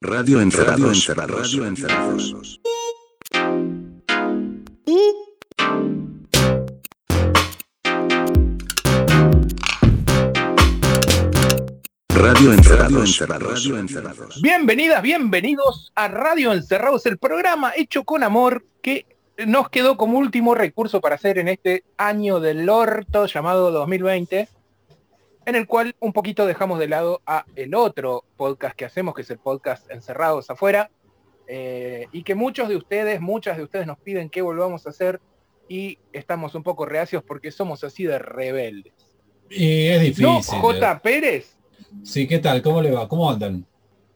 [0.00, 1.08] Radio Encerrados.
[1.08, 2.60] Radio Encerrados.
[12.10, 13.18] Radio Encerrados.
[13.18, 14.40] Radio Encerrados.
[14.40, 19.04] Bienvenidas, bienvenidos a Radio Encerrados, el programa hecho con amor que
[19.48, 24.48] nos quedó como último recurso para hacer en este año del orto llamado 2020,
[25.48, 29.22] en el cual un poquito dejamos de lado a el otro podcast que hacemos, que
[29.22, 30.90] es el podcast Encerrados afuera,
[31.46, 35.22] eh, y que muchos de ustedes, muchas de ustedes nos piden que volvamos a hacer
[35.66, 38.92] y estamos un poco reacios porque somos así de rebeldes.
[39.48, 40.24] Y es difícil.
[40.26, 41.00] ¿No, J.
[41.00, 41.56] Pérez?
[42.02, 42.60] Sí, ¿qué tal?
[42.60, 43.08] ¿Cómo le va?
[43.08, 43.64] ¿Cómo andan?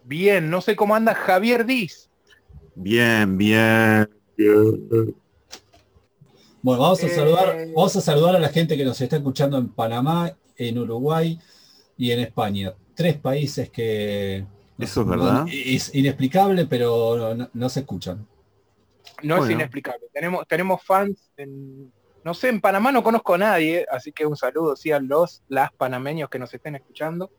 [0.05, 2.11] Bien, no sé cómo anda Javier Diz.
[2.75, 4.11] Bien, bien.
[4.37, 5.17] bien.
[6.61, 9.57] Bueno, vamos a Eh, saludar, vamos a saludar a la gente que nos está escuchando
[9.57, 10.37] en Panamá,
[10.69, 11.39] en Uruguay
[11.97, 12.75] y en España.
[12.95, 14.45] Tres países que
[14.79, 15.47] Eso es verdad.
[15.51, 18.27] Es inexplicable, pero no, no se escuchan.
[19.23, 20.07] No es inexplicable.
[20.13, 21.93] Tenemos, tenemos fans en,
[22.25, 25.43] no sé, en Panamá no conozco a nadie, así que un saludo sí a los,
[25.49, 27.31] las panameños que nos estén escuchando.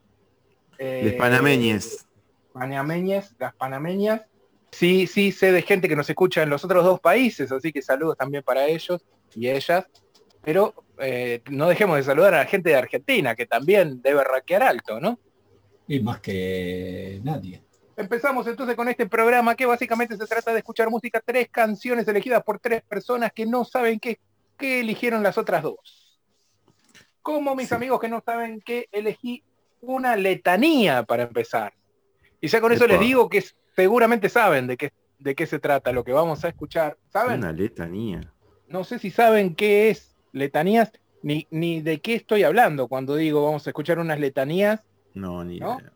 [0.78, 2.06] Eh, Les panameñes.
[2.52, 4.22] Panameñas, las panameñas.
[4.72, 7.80] Sí, sí, sé de gente que nos escucha en los otros dos países, así que
[7.80, 9.02] saludos también para ellos
[9.34, 9.86] y ellas.
[10.42, 14.62] Pero eh, no dejemos de saludar a la gente de Argentina, que también debe raquear
[14.62, 15.18] alto, ¿no?
[15.88, 17.62] Y más que nadie.
[17.96, 22.42] Empezamos entonces con este programa que básicamente se trata de escuchar música, tres canciones elegidas
[22.42, 24.18] por tres personas que no saben qué,
[24.58, 26.18] qué eligieron las otras dos.
[27.22, 27.74] Como mis Sí.
[27.74, 29.42] amigos que no saben qué elegí
[29.80, 31.72] una letanía para empezar.
[32.40, 32.94] Y ya con eso Epa.
[32.94, 33.42] les digo que
[33.76, 36.96] seguramente saben de qué, de qué se trata lo que vamos a escuchar.
[37.08, 37.38] ¿Saben?
[37.38, 38.20] Una letanía.
[38.68, 43.42] No sé si saben qué es letanías ni, ni de qué estoy hablando cuando digo
[43.44, 44.80] vamos a escuchar unas letanías
[45.14, 45.78] No, ni ¿No?
[45.78, 45.92] idea.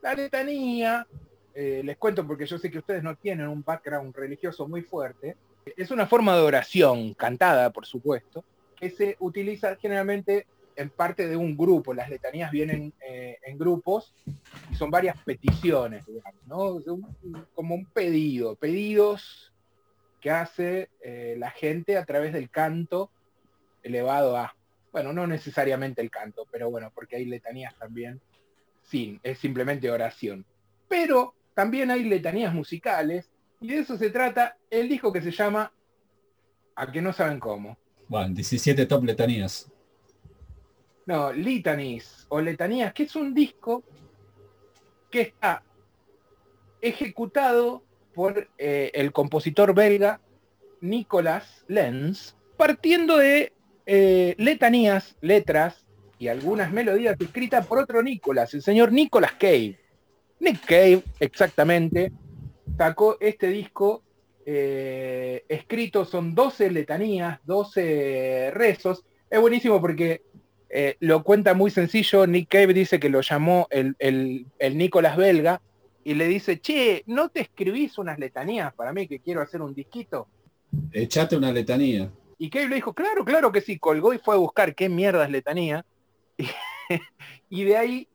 [0.00, 1.06] La letanía,
[1.54, 5.36] eh, les cuento porque yo sé que ustedes no tienen un background religioso muy fuerte,
[5.76, 8.44] es una forma de oración, cantada por supuesto,
[8.76, 11.92] que se utiliza generalmente en parte de un grupo.
[11.92, 14.14] Las letanías vienen eh, en grupos
[14.70, 17.44] y son varias peticiones, digamos, ¿no?
[17.54, 19.52] Como un pedido, pedidos
[20.20, 23.10] que hace eh, la gente a través del canto
[23.82, 24.54] elevado a,
[24.92, 28.20] bueno, no necesariamente el canto, pero bueno, porque hay letanías también
[28.82, 30.44] sin, es simplemente oración.
[30.88, 33.30] Pero también hay letanías musicales
[33.60, 35.72] y de eso se trata el disco que se llama
[36.74, 37.76] A que no saben cómo.
[38.08, 39.70] Bueno, 17 top letanías.
[41.06, 43.82] No, Litanies o Letanías, que es un disco
[45.10, 45.62] que está
[46.80, 47.82] ejecutado
[48.18, 50.20] por eh, el compositor belga
[50.80, 53.52] Nicolas Lenz, partiendo de
[53.86, 55.86] eh, letanías, letras
[56.18, 59.78] y algunas melodías escritas por otro Nicolas, el señor Nicolas Cave.
[60.40, 62.10] Nick Cave, exactamente,
[62.76, 64.02] sacó este disco
[64.44, 69.04] eh, escrito, son 12 letanías, 12 rezos.
[69.30, 70.22] Es buenísimo porque
[70.98, 72.26] lo cuenta muy sencillo.
[72.26, 75.62] Nick Cave dice que lo llamó el, el, el Nicolás belga
[76.08, 79.74] y le dice, che, ¿no te escribís unas letanías para mí que quiero hacer un
[79.74, 80.26] disquito?
[80.90, 82.10] Echate una letanía.
[82.38, 85.24] Y Cave le dijo, claro, claro que sí, colgó y fue a buscar qué mierda
[85.26, 85.84] es letanía.
[87.50, 88.08] Y, de ahí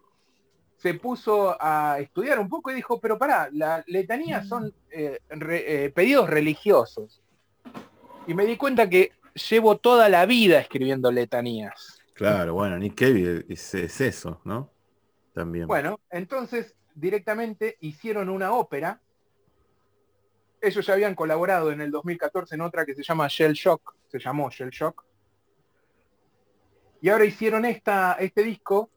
[0.77, 5.85] se puso a estudiar un poco y dijo, pero pará, las letanías son eh, re-
[5.85, 7.21] eh, pedidos religiosos.
[8.25, 9.11] Y me di cuenta que
[9.49, 11.99] llevo toda la vida escribiendo letanías.
[12.13, 14.71] Claro, bueno, Nick Cave es, es eso, ¿no?
[15.33, 15.67] También.
[15.67, 18.99] Bueno, entonces directamente hicieron una ópera.
[20.61, 24.19] Ellos ya habían colaborado en el 2014 en otra que se llama Shell Shock, se
[24.19, 25.03] llamó Shell Shock.
[27.01, 28.89] Y ahora hicieron esta, este disco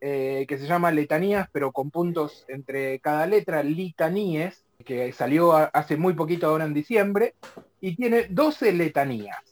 [0.00, 5.96] eh, que se llama Letanías, pero con puntos entre cada letra, litaníes, que salió hace
[5.96, 7.34] muy poquito ahora en diciembre,
[7.80, 9.42] y tiene 12 letanías.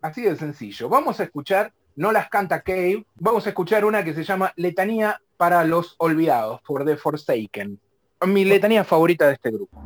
[0.00, 0.88] Así de sencillo.
[0.88, 5.20] Vamos a escuchar, no las canta Cave, vamos a escuchar una que se llama Letanía
[5.36, 7.80] para los olvidados, for the Forsaken.
[8.26, 9.82] Mi letanía favorita de este grupo.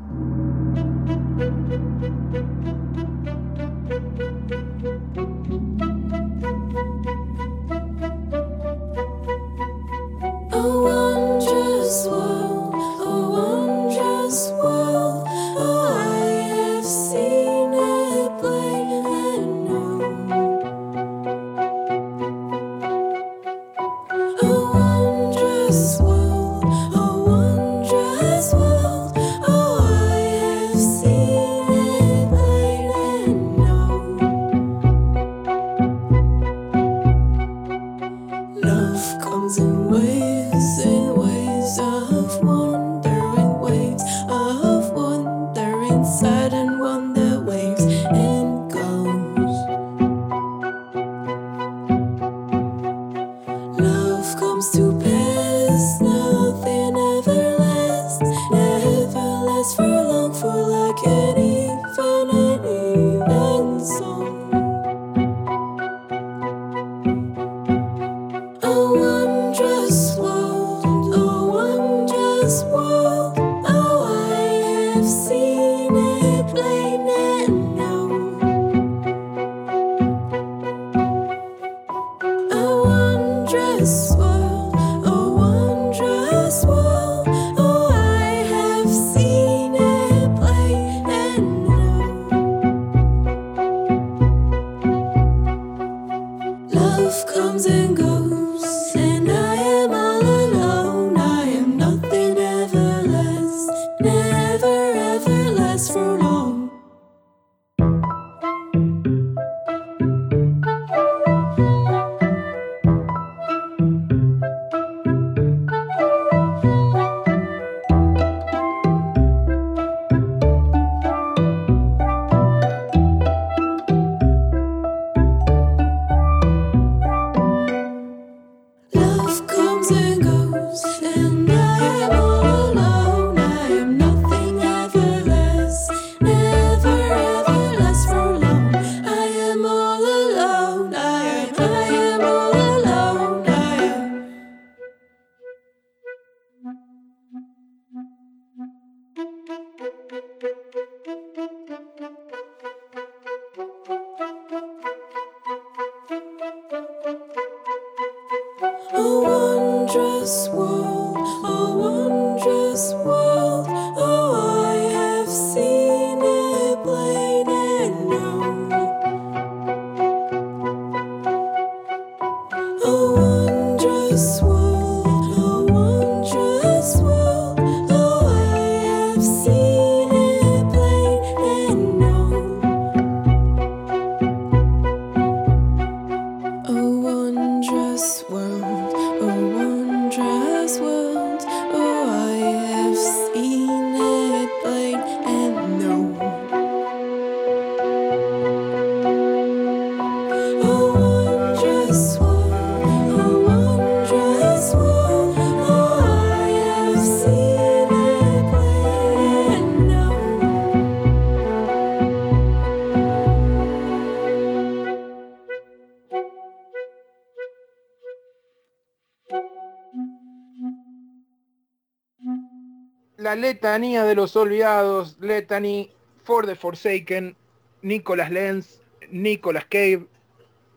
[223.41, 225.91] Letanía de los olvidados, Letany
[226.23, 227.37] for the Forsaken,
[227.83, 230.07] Nicholas Lenz, Nicholas Cave,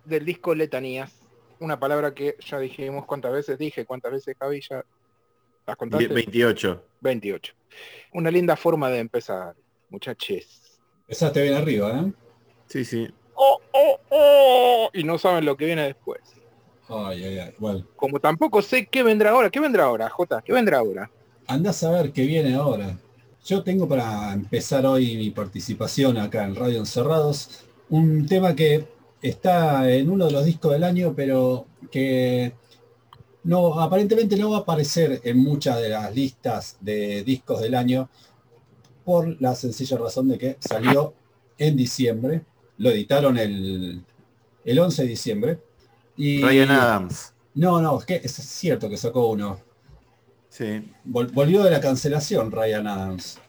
[0.06, 1.14] del disco Letanías.
[1.60, 4.84] Una palabra que ya dijimos cuántas veces dije, cuántas veces Javi ya
[5.66, 6.08] las contaste.
[6.08, 6.84] 28.
[7.02, 7.54] 28.
[8.14, 9.56] Una linda forma de empezar,
[9.90, 10.80] muchachos.
[11.02, 12.14] Empezaste bien arriba, ¿eh?
[12.68, 13.08] Sí, sí.
[13.36, 16.22] Oh, oh, oh, y no saben lo que viene después.
[16.90, 17.54] Ay, ay, ay.
[17.58, 19.50] Bueno, Como tampoco sé qué vendrá ahora.
[19.50, 20.42] ¿Qué vendrá ahora, Jota?
[20.42, 21.10] ¿Qué vendrá ahora?
[21.48, 22.98] Andás a ver qué viene ahora.
[23.46, 28.88] Yo tengo para empezar hoy mi participación acá en Radio Encerrados un tema que
[29.22, 32.54] está en uno de los discos del año, pero que
[33.44, 38.10] no, aparentemente no va a aparecer en muchas de las listas de discos del año
[39.04, 41.14] por la sencilla razón de que salió
[41.58, 42.42] en diciembre,
[42.78, 44.02] lo editaron el,
[44.64, 45.60] el 11 de diciembre.
[46.16, 47.34] Y, Ryan Adams.
[47.56, 49.60] No, no, es que es cierto que sacó uno.
[50.54, 50.88] Sí.
[51.04, 53.40] Vol- volvió de la cancelación Ryan Adams.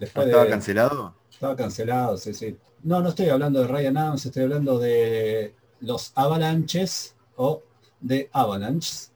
[0.00, 1.14] Después ¿Estaba de- cancelado?
[1.30, 2.56] Estaba cancelado, sí, sí.
[2.82, 7.62] No, no estoy hablando de Ryan Adams, estoy hablando de los Avalanches o
[8.00, 9.12] de Avalanches.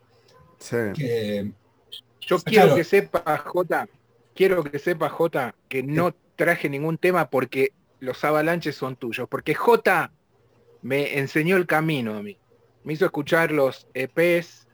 [0.61, 0.77] Sí.
[0.95, 1.51] Que,
[2.21, 2.77] Yo Ah, quiero claro.
[2.77, 3.89] que sepa, Jota,
[4.35, 9.29] quiero que sepa, Jota, que no traje ningún tema porque los avalanches son tuyos.
[9.29, 10.13] Porque Jota
[10.83, 12.39] me enseñó el camino a mí.
[12.85, 14.69] Me hizo escuchar los EPs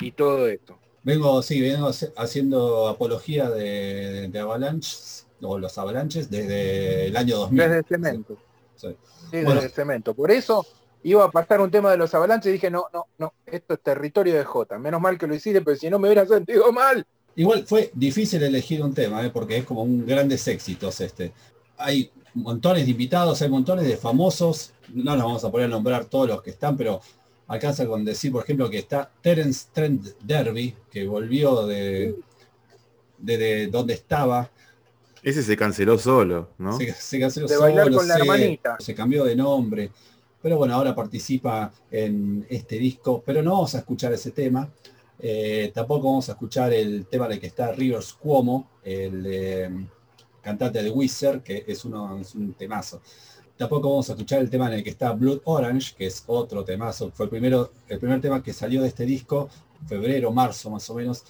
[0.00, 0.79] y todo esto.
[1.02, 7.58] Vengo, sí, vengo haciendo apología de, de Avalanches, o los Avalanches, desde el año 2000.
[7.58, 8.36] Desde cemento.
[8.76, 8.88] Sí.
[9.30, 9.54] Sí, Bueno.
[9.54, 10.14] desde cemento.
[10.14, 10.66] Por eso
[11.02, 13.80] iba a pasar un tema de los avalanches y dije, no, no, no, esto es
[13.80, 14.78] territorio de Jota.
[14.78, 17.06] Menos mal que lo hiciste, pero si no me hubiera sentido mal.
[17.36, 19.30] Igual fue difícil elegir un tema, ¿eh?
[19.30, 21.32] porque es como un grandes éxitos este.
[21.78, 26.04] Hay montones de invitados, hay montones de famosos, no nos vamos a poner a nombrar
[26.04, 27.00] todos los que están, pero
[27.50, 32.14] alcanza con decir, por ejemplo, que está Terence Trent Derby, que volvió de,
[33.18, 34.50] de, de donde estaba,
[35.22, 36.76] Ese se canceló solo, ¿no?
[36.78, 38.76] se, se canceló De bailar solo, con la se- hermanita.
[38.78, 39.90] se cambió de nombre,
[40.40, 44.70] pero bueno, ahora participa en este disco, pero no vamos a escuchar ese tema.
[45.22, 49.70] Eh, tampoco vamos a escuchar el tema el que está Rivers Cuomo, el eh,
[50.40, 53.02] cantante de Wizard, que es, uno, es un temazo.
[53.60, 56.64] Tampoco vamos a escuchar el tema en el que está Blood Orange, que es otro
[56.64, 57.10] temazo.
[57.10, 59.50] Fue el, primero, el primer tema que salió de este disco,
[59.86, 61.24] febrero, marzo más o menos.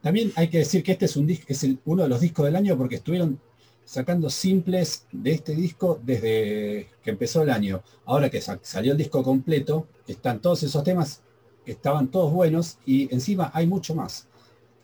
[0.00, 2.78] También hay que decir que este es, un es uno de los discos del año
[2.78, 3.38] porque estuvieron
[3.84, 7.82] sacando simples de este disco desde que empezó el año.
[8.06, 11.20] Ahora que sa- salió el disco completo, están todos esos temas
[11.66, 14.26] estaban todos buenos y encima hay mucho más.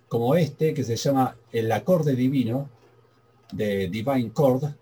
[0.07, 2.69] Como este que se llama El acorde divino
[3.53, 4.75] de Divine Chord,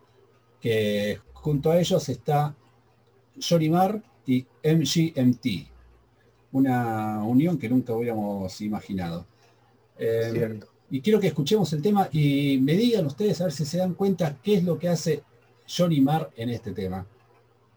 [0.60, 2.56] que junto a ellos está
[3.40, 5.46] Johnny Marr y MGMT.
[6.50, 9.24] Una unión que nunca hubiéramos imaginado.
[9.96, 10.58] Eh,
[10.90, 13.94] y quiero que escuchemos el tema y me digan ustedes a ver si se dan
[13.94, 15.22] cuenta qué es lo que hace
[15.68, 17.06] Johnny Marr en este tema.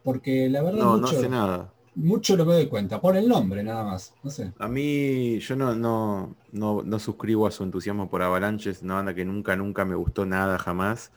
[0.02, 1.72] Porque la verdad No, no mucho, hace nada.
[1.94, 3.00] mucho no me doy cuenta.
[3.00, 4.14] Por el nombre nada más.
[4.24, 4.52] No sé.
[4.58, 9.14] A mí, yo no, no, no, no suscribo a su entusiasmo por Avalanches, una banda
[9.14, 11.12] que nunca, nunca me gustó nada jamás.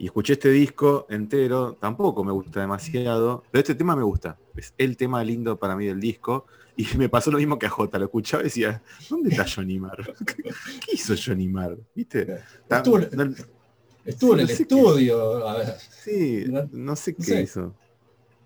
[0.00, 4.38] Y escuché este disco entero, tampoco me gusta demasiado, pero este tema me gusta.
[4.56, 6.46] Es el tema lindo para mí del disco.
[6.74, 9.78] Y me pasó lo mismo que a Jota, lo escuchaba y decía, ¿dónde está Johnny
[9.78, 10.14] Marr?
[10.24, 11.76] ¿Qué hizo Johnny Marr?
[11.94, 12.38] ¿Viste?
[12.70, 13.34] Estuvo, no-
[14.06, 15.46] estuvo en no el sé estudio.
[15.46, 15.74] a ver.
[16.02, 17.42] sí, No- no sé qué sé.
[17.42, 17.74] hizo.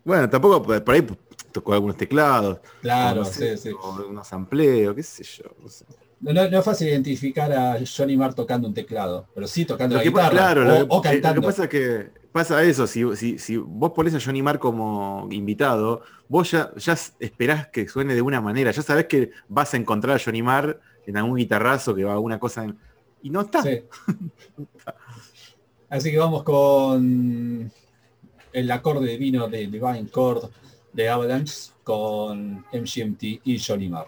[0.05, 1.07] Bueno, tampoco por ahí
[1.53, 3.77] tocó algunos teclados, Claro, o no sé, sí, sí.
[3.81, 5.45] o unos amplios, qué sé yo.
[5.69, 5.85] sé.
[6.21, 10.31] No, es fácil identificar a Johnny Marr tocando un teclado, pero sí tocando la guitarra
[10.31, 11.43] claro, o, lo, que, o eh, lo que cantando.
[11.43, 16.03] pasa es que pasa eso, si, si, si vos ponés a Johnny Marr como invitado,
[16.29, 20.17] vos ya, ya esperás que suene de una manera, ya sabés que vas a encontrar
[20.17, 22.79] a Johnny Marr en algún guitarrazo que va a alguna cosa en-
[23.23, 23.63] y no está.
[23.63, 23.83] Sí.
[25.89, 27.71] Así que vamos con
[28.53, 30.51] el acorde divino de Divine Chord
[30.93, 34.07] de Avalanche con MGMT y Johnny Marr.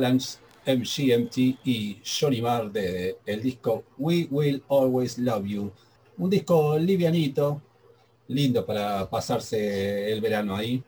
[0.00, 5.72] De Avalanche, MGMT y Johnny Marr de el disco We Will Always Love You.
[6.18, 7.62] Un disco livianito,
[8.28, 10.82] lindo para pasarse el verano ahí.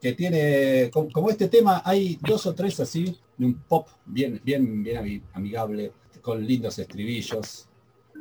[0.00, 4.40] Que tiene, com- como este tema, hay dos o tres así, de un pop bien,
[4.44, 7.68] bien, bien ami- amigable, con lindos estribillos.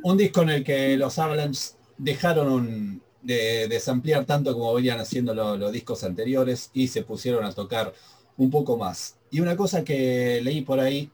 [0.04, 5.58] Un disco en el que los Avalanche dejaron de desampliar tanto como venían haciendo lo-
[5.58, 7.94] los discos anteriores y se pusieron a tocar
[8.38, 9.16] un poco más.
[9.32, 11.10] Y una cosa que leí por ahí,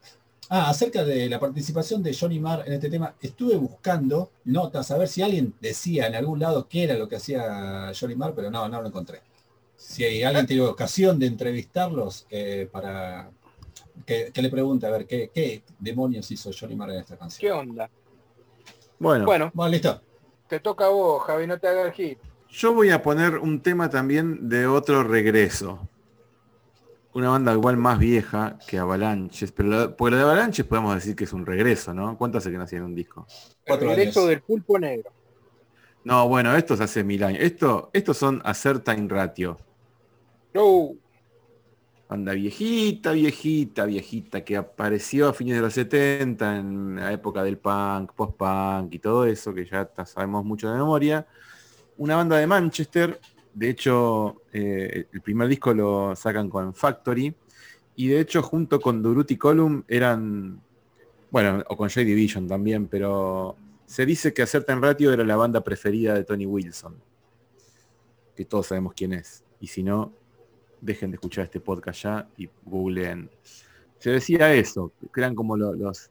[0.49, 4.97] ah, acerca de la participación de Johnny Marr en este tema, estuve buscando notas a
[4.97, 8.49] ver si alguien decía en algún lado qué era lo que hacía Johnny Marr, pero
[8.51, 9.21] no, no lo encontré.
[9.75, 13.31] Si alguien tiene ocasión de entrevistarlos eh, para
[14.05, 17.19] que, que le pregunte a ver qué, qué demonios hizo Johnny Marr en esta ¿Qué
[17.19, 17.69] canción.
[17.69, 17.89] onda?
[18.99, 20.01] Bueno, Bueno, Bueno, listo.
[20.47, 22.19] te toca a vos, Javi, no te hagas el hit.
[22.51, 25.87] yo voy a poner un tema también de otro regreso.
[27.13, 31.15] Una banda igual más vieja que Avalanches, pero lo- porque lo de Avalanches podemos decir
[31.15, 32.17] que es un regreso, ¿no?
[32.17, 33.27] ¿Cuánto hace que no hacían un disco?
[33.29, 34.29] El Cuatro regreso años.
[34.29, 35.11] del pulpo negro.
[36.05, 37.39] No, bueno, estos hace mil años.
[37.41, 39.57] Esto, estos son a Certain Ratio.
[40.53, 40.91] No,
[42.09, 47.57] Banda viejita, viejita, viejita, que apareció a fines de los 70, en la época del
[47.57, 51.25] punk, post-punk y todo eso, que ya sabemos mucho de memoria.
[51.97, 53.17] Una banda de Manchester,
[53.53, 57.33] de hecho, eh, el primer disco lo sacan con Factory,
[57.95, 60.61] y de hecho junto con Duruti Column eran
[61.29, 63.55] Bueno, o con Joy Division también, pero
[63.85, 66.95] se dice que Acerta en Ratio era la banda preferida de Tony Wilson.
[68.35, 69.43] Que todos sabemos quién es.
[69.59, 70.11] Y si no,
[70.81, 73.29] dejen de escuchar este podcast ya y googleen.
[73.99, 76.09] Se decía eso, que eran como lo- los,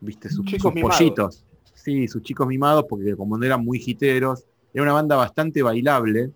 [0.00, 1.44] viste, sus, Chicos sus pollitos.
[1.74, 6.30] Sí, sus chicos mimados, porque como no eran muy jiteros, era una banda bastante bailable,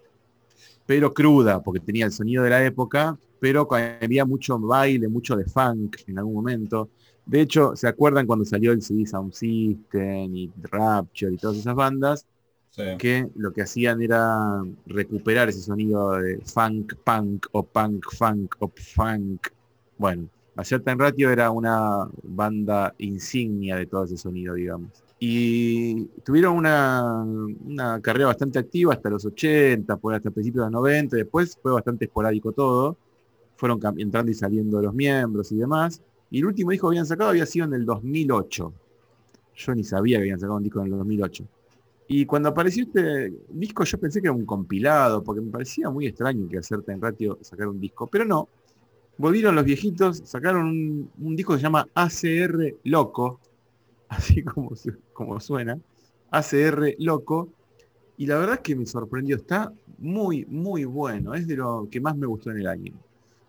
[0.87, 3.68] pero cruda, porque tenía el sonido de la época, pero
[4.01, 6.90] había mucho baile, mucho de funk en algún momento.
[7.27, 11.75] De hecho, ¿se acuerdan cuando salió el CD Sound System y Rapture y todas esas
[11.75, 12.27] bandas?
[12.70, 12.83] Sí.
[12.99, 18.68] que lo que hacían era recuperar ese sonido de funk punk o punk funk o
[18.75, 19.47] funk.
[19.97, 25.03] Bueno, Acerta en Ratio era una banda insignia de todo ese sonido, digamos.
[25.18, 30.81] Y tuvieron una, una carrera bastante activa hasta los 80, por hasta principios de los
[30.81, 32.96] 90, después fue bastante esporádico todo.
[33.57, 36.03] Fueron entrando y saliendo los miembros y demás.
[36.31, 38.72] Y el último disco que habían sacado había sido en el 2008.
[39.57, 41.44] Yo ni sabía que habían sacado un disco en el 2008.
[42.09, 46.07] Y cuando apareció este disco yo pensé que era un compilado, porque me parecía muy
[46.07, 48.48] extraño que Acerta en Ratio sacara un disco, pero no.
[49.16, 53.40] Volvieron los viejitos, sacaron un, un disco que se llama ACR Loco,
[54.08, 54.72] así como,
[55.12, 55.78] como suena,
[56.30, 57.50] ACR Loco,
[58.16, 62.00] y la verdad es que me sorprendió, está muy, muy bueno, es de lo que
[62.00, 62.92] más me gustó en el año.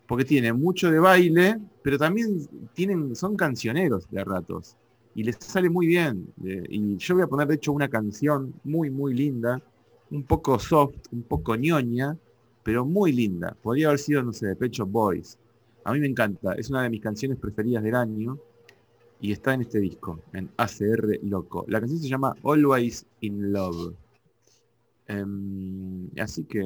[0.07, 4.75] Porque tiene mucho de baile, pero también tienen, son cancioneros de ratos
[5.15, 6.27] y les sale muy bien.
[6.43, 9.61] Y yo voy a poner de hecho una canción muy, muy linda,
[10.11, 12.17] un poco soft, un poco ñoña,
[12.63, 13.55] pero muy linda.
[13.61, 15.37] Podría haber sido, no sé, de Pecho Boys.
[15.83, 18.37] A mí me encanta, es una de mis canciones preferidas del año
[19.19, 21.65] y está en este disco, en ACR Loco.
[21.67, 23.93] La canción se llama Always in Love.
[25.07, 26.63] Em, así que,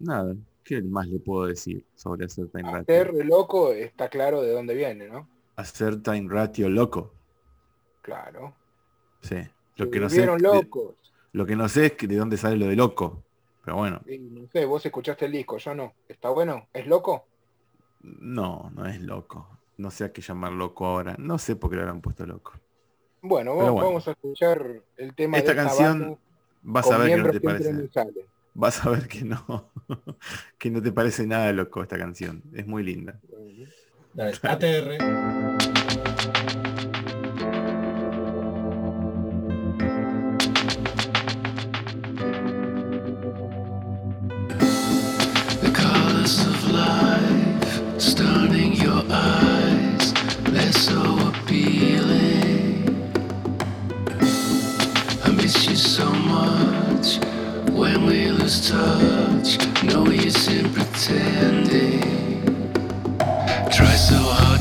[0.00, 0.34] nada,
[0.64, 2.82] ¿qué más le puedo decir sobre Hacer Time Ratio?
[2.82, 5.28] Hacer loco está claro de dónde viene, ¿no?
[5.56, 7.12] Hacer Time Ratio Loco.
[8.02, 8.54] Claro.
[9.22, 9.36] Sí.
[9.36, 10.68] Se Lo que no sé, de-
[11.32, 13.22] lo que no sé es que de dónde sale lo de loco.
[13.64, 15.92] Pero bueno, Y no sé, vos escuchaste el disco, yo no.
[16.08, 16.66] ¿Está bueno?
[16.72, 17.26] ¿Es loco?
[18.02, 19.46] no, no es loco.
[19.80, 21.16] No sé a qué llamar loco ahora.
[21.18, 22.52] No sé por qué le habrán puesto loco.
[23.22, 23.86] Bueno, vamos, bueno.
[23.86, 26.18] vamos a escuchar el tema Esta de esta canción
[26.62, 27.88] Vas a ver que no te parece.
[28.52, 29.70] Vas a ver que no.
[30.58, 32.42] que no te parece nada loco esta canción.
[32.52, 33.18] Es muy linda.
[34.12, 35.59] Dale, ATR.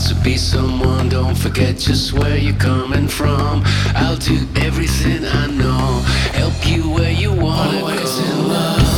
[0.09, 3.61] To be someone, don't forget just where you're coming from.
[3.95, 6.01] I'll do everything I know,
[6.33, 8.88] help you where you wanna Always in love.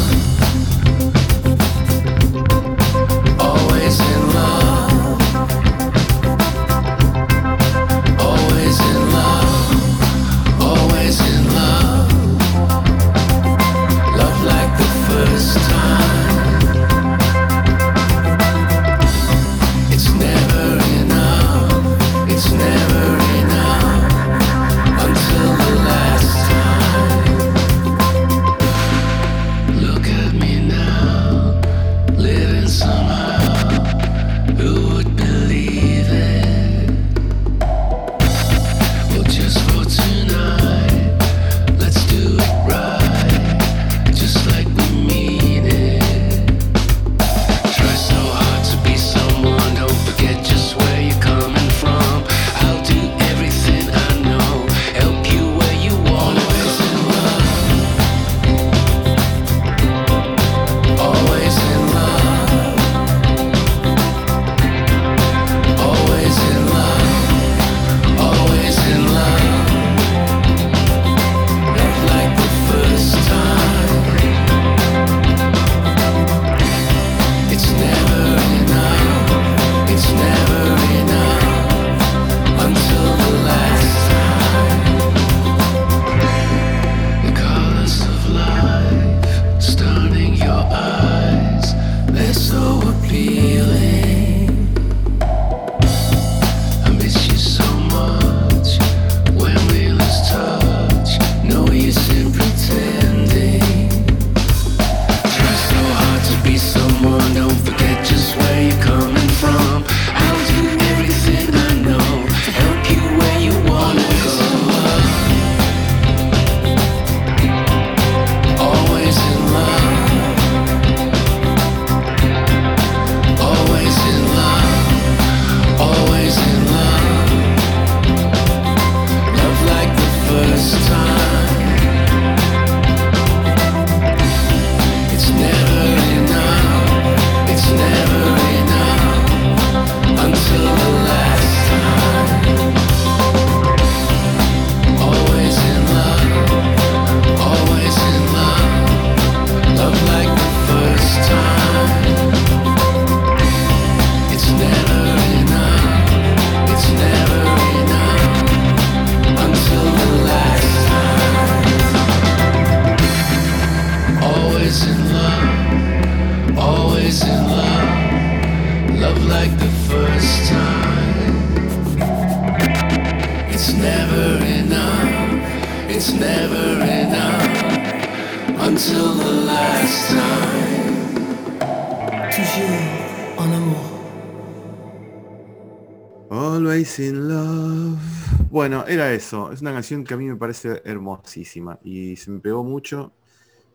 [188.62, 189.52] Bueno, era eso.
[189.52, 193.12] Es una canción que a mí me parece hermosísima y se me pegó mucho.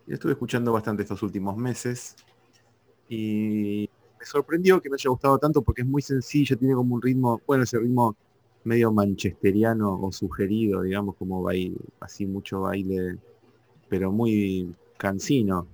[0.07, 2.15] Y la estuve escuchando bastante estos últimos meses.
[3.09, 7.03] Y me sorprendió que me haya gustado tanto porque es muy sencillo, tiene como un
[7.03, 8.17] ritmo, bueno, ese ritmo
[8.65, 13.19] medio manchesteriano o sugerido, digamos, como baile, así mucho baile,
[13.89, 15.69] pero muy cansino.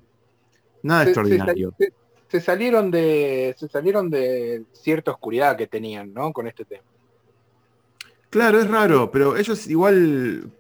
[0.83, 1.75] Nada Se- se, extraordinario.
[1.79, 1.95] se-
[2.29, 6.33] se salieron de se salieron de cierta oscuridad que tenían, ¿no?
[6.33, 6.85] Con este tema.
[8.33, 10.51] Claro, es raro, pero ellos igual No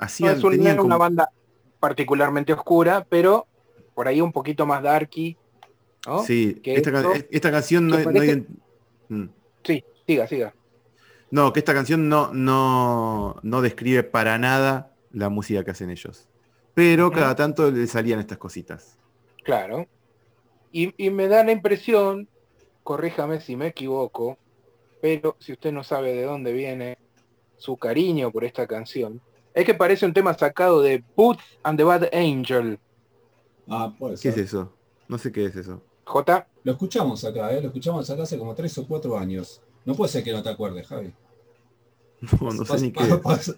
[0.00, 1.30] hacían, es un- no tenían era una banda
[1.78, 3.46] particularmente oscura, pero
[3.94, 5.36] por ahí un poquito más darky,
[6.06, 6.22] ¿no?
[6.22, 8.46] Sí, que esta, esto- esta canción no, ident-
[9.10, 9.26] Mm.
[9.62, 10.54] Sí, siga, siga.
[11.30, 16.26] No, que esta canción no, no, no describe para nada la música que hacen ellos.
[16.72, 18.96] Pero cada tanto le salían estas cositas.
[19.44, 19.86] Claro.
[20.72, 22.26] Y, y me da la impresión,
[22.84, 24.38] corríjame si me equivoco,
[25.02, 26.96] pero si usted no sabe de dónde viene
[27.58, 29.20] su cariño por esta canción,
[29.52, 32.78] es que parece un tema sacado de Booth and the Bad Angel.
[33.68, 34.72] Ah, puede ¿Qué es eso?
[35.08, 35.82] No sé qué es eso.
[36.04, 36.46] J.
[36.64, 37.60] Lo escuchamos acá, ¿eh?
[37.60, 39.60] Lo escuchamos acá hace como tres o cuatro años.
[39.84, 41.12] No puede ser que no te acuerdes, Javi.
[42.20, 43.00] No, no sé Pas- ni qué.
[43.00, 43.56] pas-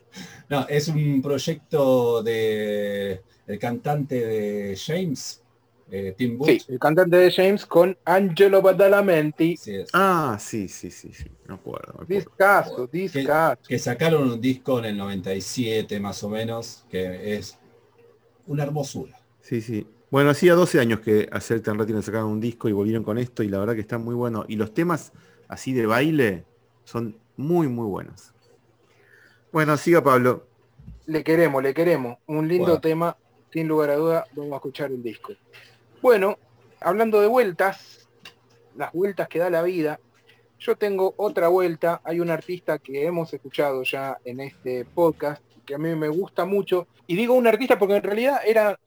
[0.49, 5.43] No, es un proyecto de el cantante de James,
[5.91, 6.49] eh, Tim Booth.
[6.49, 9.57] Sí, el cantante de James con Angelo Badalamenti.
[9.57, 9.77] Sí.
[9.93, 11.25] Ah, sí, sí, sí, sí.
[11.47, 11.95] Me acuerdo.
[11.99, 12.07] me acuerdo.
[12.15, 13.61] Discaso, discaso.
[13.67, 17.59] que sacaron un disco en el 97 más o menos, que es
[18.47, 19.19] una hermosura.
[19.41, 19.87] Sí, sí.
[20.11, 23.49] Bueno, hacía 12 años que Acertan Ratino sacaron un disco y volvieron con esto y
[23.49, 24.45] la verdad que está muy bueno.
[24.49, 25.13] Y los temas
[25.49, 26.45] así de baile
[26.85, 28.33] son muy, muy buenos.
[29.53, 30.47] Bueno, siga Pablo.
[31.07, 32.19] Le queremos, le queremos.
[32.27, 32.81] Un lindo Bueno.
[32.81, 33.17] tema,
[33.53, 35.33] sin lugar a duda, vamos a escuchar el disco.
[36.03, 36.39] Bueno,
[36.81, 38.09] hablando de vueltas,
[38.75, 40.01] las vueltas que da la vida,
[40.59, 42.01] yo tengo otra vuelta.
[42.05, 46.47] Hay un artista que hemos escuchado ya en este podcast, que a mí me gusta
[46.47, 46.87] mucho.
[47.07, 48.81] Y digo un artista porque en realidad era,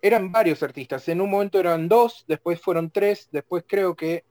[0.00, 1.08] eran varios artistas.
[1.08, 4.22] En un momento eran dos, después fueron tres, después creo que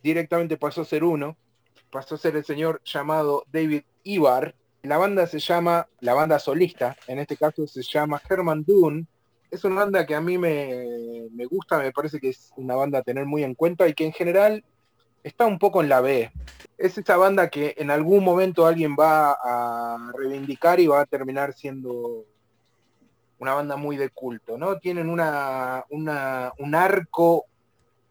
[0.00, 1.36] directamente pasó a ser uno.
[1.90, 4.54] Pasó a ser el señor llamado David Ibar.
[4.84, 9.06] La banda se llama, la banda solista, en este caso se llama Herman Dune.
[9.54, 12.98] Es una banda que a mí me, me gusta, me parece que es una banda
[12.98, 14.64] a tener muy en cuenta y que en general
[15.22, 16.32] está un poco en la B.
[16.76, 21.52] Es esa banda que en algún momento alguien va a reivindicar y va a terminar
[21.52, 22.24] siendo
[23.38, 24.78] una banda muy de culto, ¿no?
[24.78, 27.44] Tienen una, una- un arco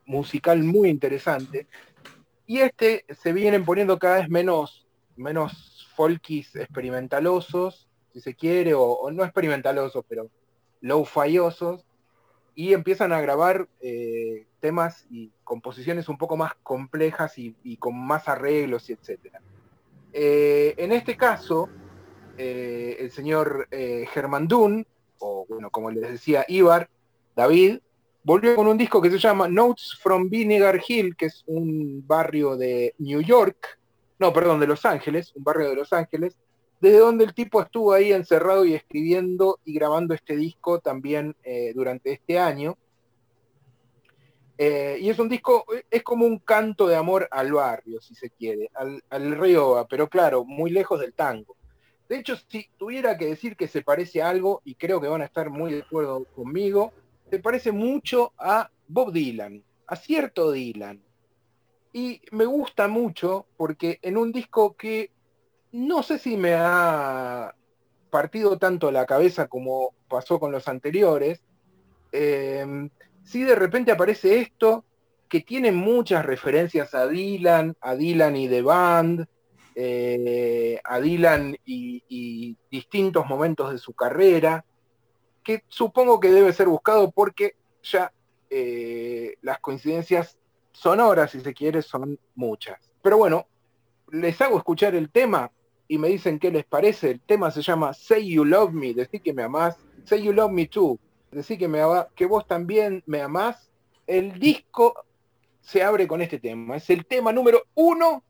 [0.06, 1.68] musical muy interesante.
[2.46, 8.84] Y este se vienen poniendo cada vez menos, menos folkis experimentalosos, si se quiere, o,
[8.84, 10.30] o no experimentalosos, pero
[10.84, 11.86] low-fiosos,
[12.56, 18.28] y empiezan a grabar eh, temas y composiciones un poco más complejas y, con más
[18.28, 19.42] arreglos y etcétera.
[20.12, 21.70] Eh, en este caso,
[22.38, 24.86] eh, el señor Germán Dunn,
[25.20, 26.90] o bueno, como les decía Ibar,
[27.36, 27.80] David,
[28.24, 32.56] volvió con un disco que se llama Notes from Vinegar Hill, que es un barrio
[32.56, 33.80] de New York,
[34.20, 36.38] no, perdón, de Los Ángeles, un barrio de Los Ángeles,
[36.84, 41.72] desde donde el tipo estuvo ahí encerrado y escribiendo y grabando este disco también eh,
[41.74, 42.78] durante este año.
[44.58, 48.30] Eh, y es un disco, es como un canto de amor al barrio, si se
[48.32, 51.56] quiere, al, al pero claro, muy lejos del tango.
[52.10, 55.22] De hecho, si tuviera que decir que se parece a algo, y creo que van
[55.22, 56.92] a estar muy de acuerdo conmigo,
[57.30, 61.02] se parece mucho a Bob Dylan, a cierto Dylan.
[61.94, 65.12] Y me gusta mucho porque en un disco que
[65.74, 67.54] no sé si me ha
[68.10, 71.42] partido tanto la cabeza como pasó con los anteriores,
[72.12, 72.90] eh,
[73.24, 74.86] si de repente aparece esto,
[75.28, 79.26] que tiene muchas referencias a Dylan, a Dylan y The Band,
[79.76, 84.64] eh, a Dylan y, y distintos momentos de su carrera,
[85.44, 88.14] que supongo que debe ser buscado porque ya
[88.50, 90.38] eh, las coincidencias
[90.72, 92.80] sonoras, si se quiere, son muchas.
[93.02, 93.48] Pero bueno,
[94.12, 95.52] les hago escuchar el tema
[95.94, 97.12] y me dicen qué les parece.
[97.12, 99.78] El tema se llama Say You Love Me, decir que me amás.
[100.06, 100.98] Say You Love Me Too,
[101.32, 103.70] decir que, me ama- que vos también me amás.
[104.08, 105.06] El disco
[105.62, 106.78] se abre con este tema.
[106.78, 108.24] Es el tema número uno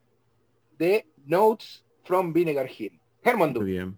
[0.78, 3.00] de Notes from Vinegar Hill.
[3.24, 3.98] Herman Muy bien.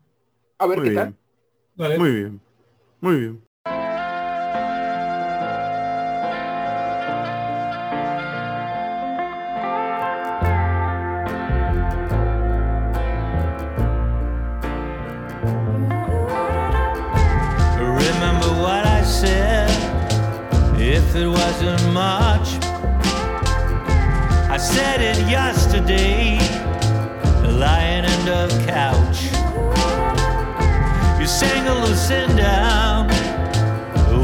[0.60, 1.16] A ver Muy qué tal.
[2.00, 2.42] Muy bien.
[3.02, 3.44] Muy bien.
[21.16, 22.58] It wasn't much.
[24.50, 26.38] I said it yesterday,
[27.44, 29.24] lying in the couch.
[31.20, 33.08] You sang a Lucinda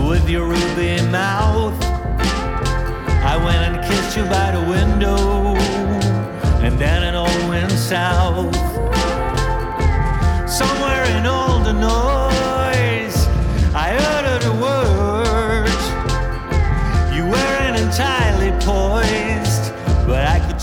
[0.09, 1.77] with your ruby mouth.
[3.23, 5.55] I went and kissed you by the window,
[6.65, 8.55] and then it all went south.
[10.49, 12.20] Somewhere in all the noise,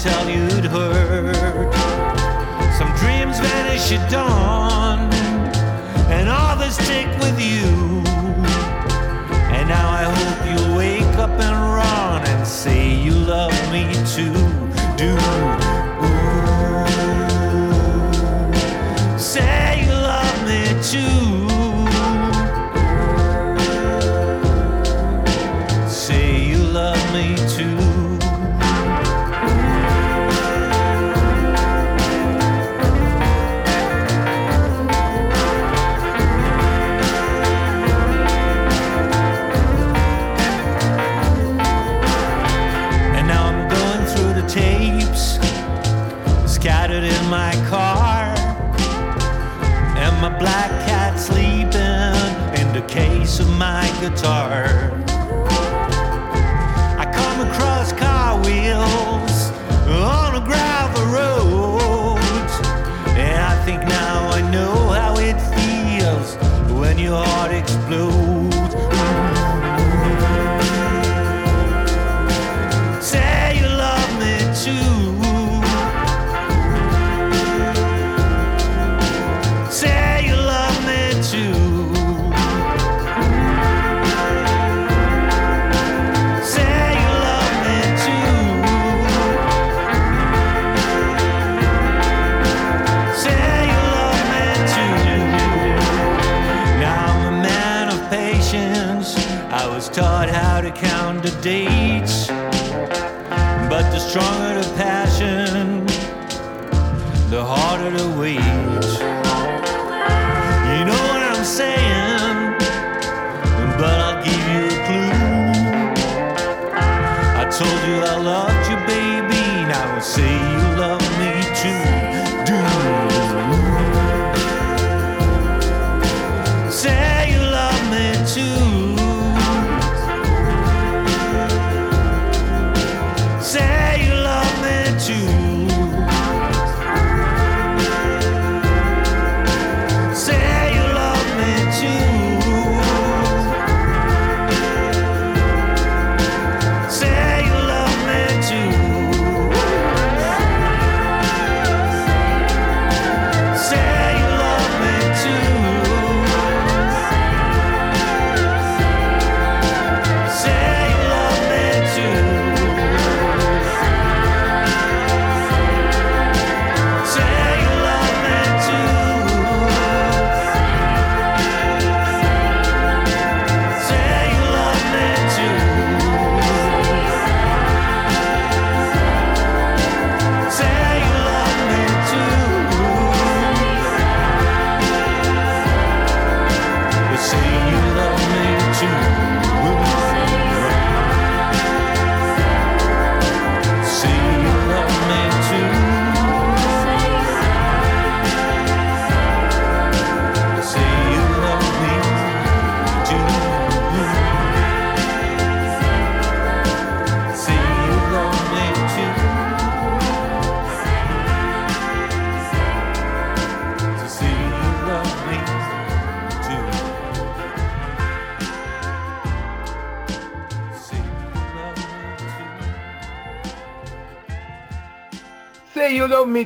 [0.02, 1.74] tell you'd heard.
[2.78, 5.12] Some dreams vanish at dawn,
[6.08, 8.04] and others stick with you.
[9.56, 14.32] And now I hope you'll wake up and run and say you love me too.
[14.96, 15.16] Do
[50.38, 54.97] black cat sleeping in the case of my guitar.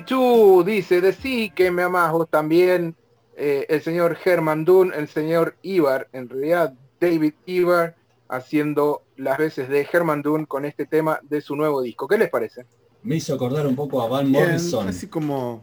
[0.01, 2.95] Too, dice, decí que me amás vos también.
[3.35, 7.97] eh, el señor Herman Dunn, el señor Ibar, en realidad David Ibar,
[8.29, 12.07] haciendo las veces de Herman Dunn con este tema de su nuevo disco.
[12.07, 12.67] ¿Qué les parece?
[13.03, 14.87] Me hizo acordar un poco a Van Bien, Morrison.
[14.89, 15.63] Así como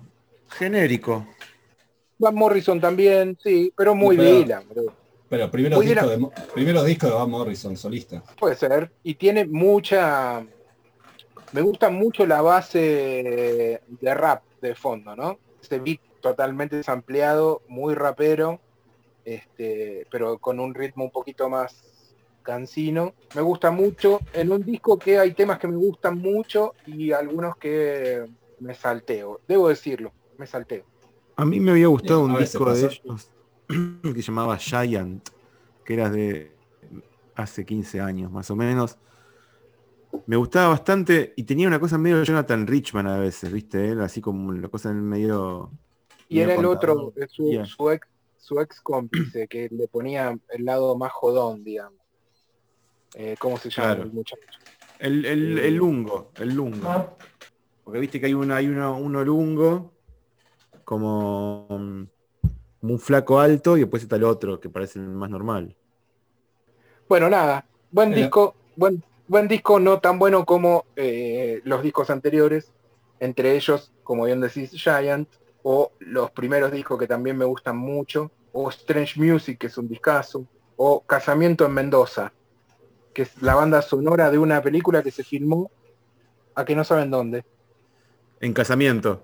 [0.49, 1.27] genérico.
[2.17, 4.83] Van Morrison también, sí, pero muy Pero- Dylan, bro.
[5.29, 6.21] Pero primeros Muy discos, de, bien.
[6.21, 8.23] Mo- primeros discos de Van Morrison, solista.
[8.39, 8.91] Puede ser.
[9.03, 10.43] Y tiene mucha.
[11.53, 15.39] Me gusta mucho la base de rap de fondo, ¿no?
[15.61, 18.59] Ese beat totalmente sampleado, muy rapero,
[19.25, 21.89] este, pero con un ritmo un poquito más
[22.43, 23.13] Cancino.
[23.35, 24.19] Me gusta mucho.
[24.33, 28.25] En un disco que hay temas que me gustan mucho y algunos que
[28.59, 29.41] me salteo.
[29.47, 30.83] Debo decirlo, me salteo.
[31.35, 33.31] A mí me había gustado un disco de ellos
[33.67, 35.29] que se llamaba Giant,
[35.85, 36.51] que era de
[37.35, 38.97] hace 15 años más o menos.
[40.25, 43.89] Me gustaba bastante y tenía una cosa medio Jonathan Richman a veces, ¿viste?
[43.89, 45.71] Él así como una cosa en medio...
[46.27, 47.65] Y medio era el otro, eh, su, Yeah.
[47.65, 51.99] su ex, su ex cómplice, que le ponía el lado más jodón, digamos.
[53.15, 54.03] Eh, ¿Cómo se llama Claro.
[54.03, 54.41] el muchacho?
[54.99, 57.15] El, el, el lungo, el lungo.
[57.83, 59.93] Porque viste que hay uno, hay uno, uno lungo,
[60.83, 62.03] como mm,
[62.81, 65.75] un flaco alto, y después está el otro, que parece el más normal.
[67.07, 72.09] Bueno, nada, buen Era- disco, buen, buen disco, no tan bueno como eh, los discos
[72.09, 72.73] anteriores,
[73.19, 75.29] entre ellos, como bien decís, Giant,
[75.61, 79.87] o los primeros discos que también me gustan mucho, o Strange Music, que es un
[79.87, 82.33] discazo, o Casamiento en Mendoza,
[83.13, 85.69] que es la banda sonora de una película que se filmó
[86.55, 87.45] a que no saben dónde.
[88.41, 89.21] En casamiento.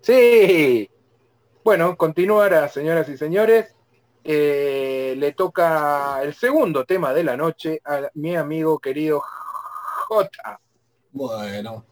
[0.00, 0.88] Sí.
[1.62, 3.74] Bueno, continuará, señoras y señores.
[4.26, 9.22] Eh, le toca el segundo tema de la noche a mi amigo querido
[10.08, 10.60] J.
[11.12, 11.84] Bueno,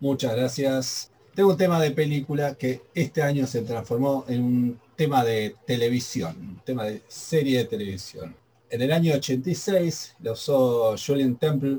[0.00, 1.12] muchas gracias.
[1.32, 6.36] Tengo un tema de película que este año se transformó en un tema de televisión,
[6.36, 8.34] un tema de serie de televisión.
[8.68, 11.78] En el año 86 lo usó Julian Temple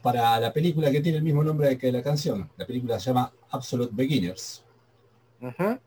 [0.00, 2.50] para la película que tiene el mismo nombre que la canción.
[2.56, 4.64] La película se llama Absolute Beginners.
[5.42, 5.78] Ujú.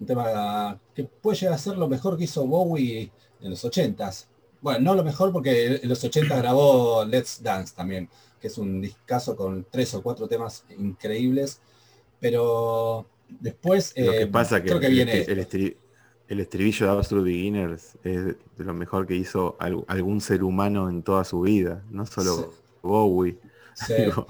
[0.00, 4.26] Un tema que puede llegar a ser lo mejor que hizo Bowie en los 80s.
[4.62, 8.08] Bueno, no lo mejor porque en los 80 grabó Let's Dance también,
[8.40, 11.60] que es un discazo con tres o cuatro temas increíbles.
[12.18, 15.76] Pero después Lo que eh, pasa que, creo que el, viene el estri-
[16.28, 20.88] el estribillo de Absolute Beginners es de lo mejor que hizo al- algún ser humano
[20.90, 22.46] en toda su vida, no solo Sí.
[22.82, 23.38] Bowie.
[23.74, 24.26] sí, Digo,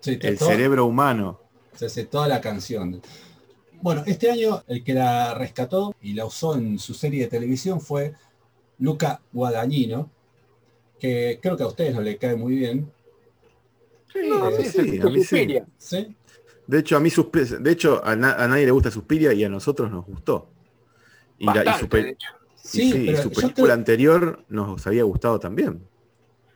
[0.00, 1.40] sí, el todo- cerebro humano.
[1.74, 3.02] se hace toda la canción.
[3.82, 7.80] Bueno, este año el que la rescató y la usó en su serie de televisión
[7.80, 8.14] fue
[8.78, 10.10] Luca Guadagnino,
[10.98, 12.90] que creo que a ustedes no le cae muy bien.
[14.12, 15.20] Sí, No, sí, sí, a escucha mí sí.
[15.24, 15.66] Suspiria.
[15.78, 16.16] ¿Sí?
[16.66, 17.10] De hecho, a mí
[17.60, 20.48] de hecho a, na- a nadie le gusta Suspiria y a nosotros nos gustó.
[21.38, 22.28] Y, la- y Bastante, su, pe- de hecho.
[22.64, 25.86] y Sí, sí, y pero su película creo- anterior nos había gustado también.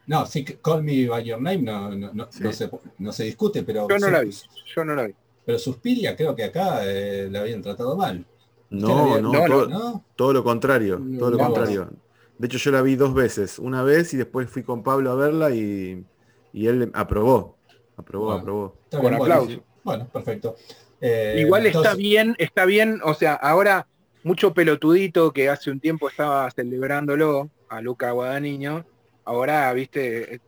[0.07, 2.43] No, sí, que Call Me By Your Name no, no, no, Sí.
[2.43, 4.31] no se, no se discute, pero, Yo no la vi,
[4.75, 5.15] yo no la vi.
[5.51, 8.25] Pero Suspiria creo que acá eh, la habían tratado mal.
[8.71, 10.05] No, no, no, todo, ¿No?
[10.15, 11.91] todo lo contrario, No, todo lo no, contrario.
[12.39, 15.17] De hecho, yo la vi dos veces, una vez y después fui con Pablo a
[15.17, 16.05] verla y,
[16.53, 17.59] y él aprobó,
[17.97, 18.41] aprobó, Bueno.
[18.41, 18.77] aprobó.
[18.93, 19.51] Con bueno, aplauso.
[19.51, 19.63] sí.
[19.83, 20.55] Bueno, perfecto.
[21.01, 23.89] Eh, Igual está bien, está bien, o sea, ahora
[24.23, 28.85] mucho pelotudito que hace un tiempo estaba celebrándolo a Luca Guadagnino,
[29.25, 30.41] ahora, viste,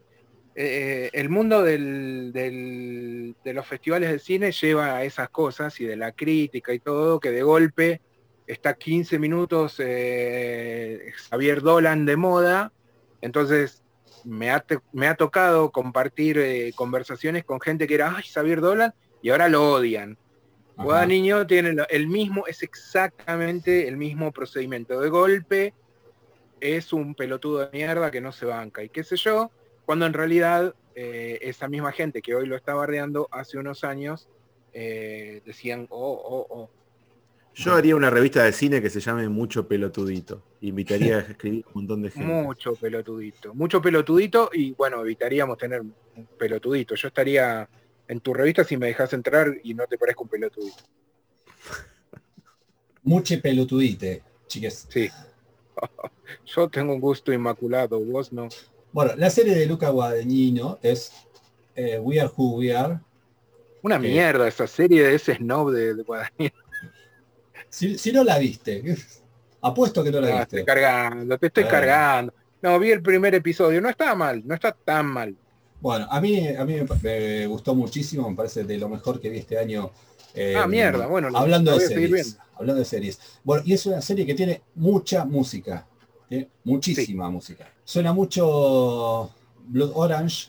[0.55, 5.85] eh, el mundo del, del- de los festivales de cine lleva a esas cosas y
[5.85, 8.01] de la crítica y todo, que de golpe
[8.47, 12.73] está 15 minutos eh, Javier Dolan de moda,
[13.21, 13.83] entonces
[14.25, 18.61] me ha, te- me ha tocado compartir eh, conversaciones con gente que era, ay, Xavier
[18.61, 18.93] Dolan,
[19.23, 20.19] y ahora lo odian.
[20.77, 20.85] Ajá.
[20.85, 25.01] Guadagnino tiene el mismo, es exactamente el mismo procedimiento.
[25.01, 25.75] De golpe
[26.61, 29.51] es un pelotudo de mierda que no se banca y qué sé yo,
[29.85, 34.29] cuando en realidad eh, esa misma gente que hoy lo está bardeando hace unos años
[34.73, 36.71] eh, decían, oh, oh, oh.
[37.55, 40.43] Yo haría una revista de cine que se llame Mucho Pelotudito.
[40.63, 42.27] Invitaría a escribir un montón de gente.
[42.27, 46.95] Mucho pelotudito, mucho pelotudito y bueno, evitaríamos tener un pelotudito.
[46.95, 47.69] Yo estaría
[48.09, 50.83] en tu revista si me dejas entrar y no te parezco un pelotudito.
[53.03, 54.87] Muche pelotudite, chiques.
[54.89, 55.11] Sí.
[56.47, 58.49] Yo tengo un gusto inmaculado, vos no.
[58.93, 61.13] Bueno, la serie de Luca Guadagnino es
[61.75, 62.99] eh, We Are Who We Are.
[63.83, 64.07] Una Sí.
[64.09, 66.53] mierda esa serie de ese snob de, de Guadagnino.
[67.69, 68.83] Si, si no la viste,
[69.63, 70.59] apuesto que no la Ah, viste.
[70.61, 71.69] estoy cargando, te estoy Ah.
[71.69, 72.35] cargando.
[72.61, 75.35] No, vi el primer episodio, no está mal, no está tan mal.
[75.81, 79.39] Bueno, a mí, a mí me, gustó muchísimo, me parece de lo mejor que vi
[79.39, 79.91] este año.
[80.35, 82.39] eh, Ah, mierda, bueno, hablando de series.
[82.55, 83.19] Hablando de series.
[83.43, 85.87] Bueno, y es una serie que tiene mucha música.
[86.33, 87.71] Tiene muchísima música.
[87.85, 89.31] Suena mucho
[89.67, 90.49] Blood Orange,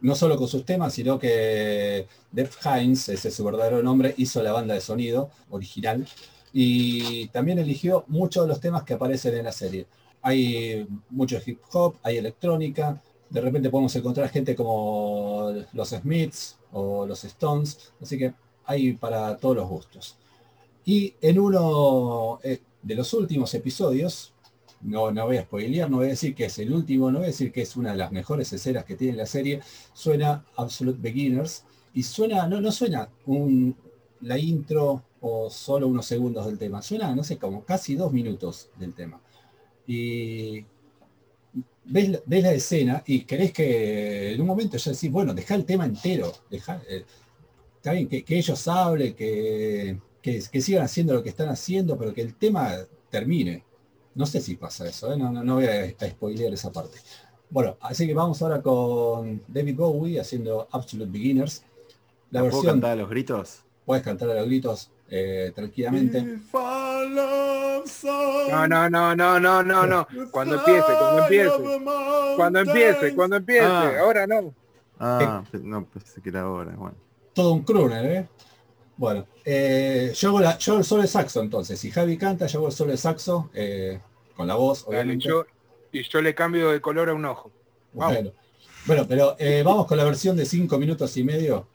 [0.00, 4.42] no solo con sus temas, sino que Def Hines, ese es su verdadero nombre, hizo
[4.42, 6.06] la banda de sonido original
[6.52, 9.86] y también eligió muchos de los temas que aparecen en la serie.
[10.22, 17.06] Hay mucho hip hop, hay electrónica, de repente podemos encontrar gente como los Smiths o
[17.06, 18.34] los Stones, así que
[18.64, 20.16] hay para todos los gustos.
[20.84, 24.32] Y en uno eh, de los últimos episodios,
[24.82, 27.26] no, no voy a spoilear, no voy a decir que es el último, no voy
[27.26, 29.60] a decir que es una de las mejores escenas que tiene la serie,
[29.92, 31.64] suena Absolute Beginners
[31.94, 33.76] y suena, no, no suena un,
[34.22, 38.70] la intro o solo unos segundos del tema, suena, no sé, como casi dos minutos
[38.78, 39.20] del tema.
[39.86, 40.64] Y
[41.84, 45.64] ves, ves la escena y querés que en un momento ya decís, bueno, deja el
[45.64, 47.04] tema entero, deja, eh,
[47.76, 52.14] está bien, que, que ellos hablen, que, que sigan haciendo lo que están haciendo, pero
[52.14, 52.76] que el tema
[53.10, 53.64] termine.
[54.20, 55.16] No sé si pasa eso, ¿eh?
[55.16, 56.98] no, no, no voy a, a spoilear esa parte.
[57.48, 61.62] Bueno, así que vamos ahora con David Bowie haciendo Absolute Beginners.
[62.30, 63.62] La ¿La puedo versión, cantar a los gritos?
[63.86, 66.22] puedes cantar a los gritos eh, tranquilamente.
[68.50, 70.06] No, no, no, no, no, no, no.
[70.30, 71.50] Cuando empiece, cuando empiece.
[72.36, 73.64] Cuando empiece, cuando empiece.
[73.66, 73.92] Ah.
[74.00, 74.54] Ahora no.
[74.98, 76.72] Ah, no, pensé que era ahora.
[76.76, 76.94] Bueno.
[77.32, 78.28] Todo un crooner, ¿eh?
[78.96, 81.80] Bueno, eh, yo, hago la- yo hago el solo de saxo entonces.
[81.80, 83.98] Si Javi canta, yo hago el solo de saxo eh,
[84.40, 85.28] con la voz, Dale, obviamente.
[85.28, 85.44] yo,
[85.92, 87.50] y yo le cambio de color a un ojo.
[87.92, 88.14] vamos.
[88.14, 88.32] Bueno,
[88.86, 91.68] bueno, pero eh, vamos con la versión de cinco minutos y medio.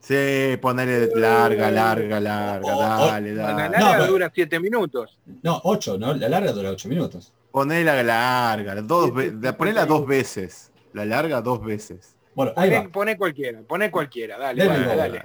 [0.00, 3.70] Sí, ponele larga, larga, larga, Oh, oh, dale, La dale.
[3.70, 5.16] larga pero- dura siete minutos.
[5.42, 6.12] No, ocho, ¿no?
[6.14, 7.32] La larga dura ocho minutos.
[7.50, 9.10] Ponela larga, dos
[9.40, 10.70] la- ponela dos veces.
[10.92, 12.14] La larga dos veces.
[12.34, 12.92] Bueno, ahí Pone, va.
[12.92, 14.36] pone cualquiera, pone cualquiera.
[14.38, 14.96] Dale, dale.
[14.96, 15.24] dale.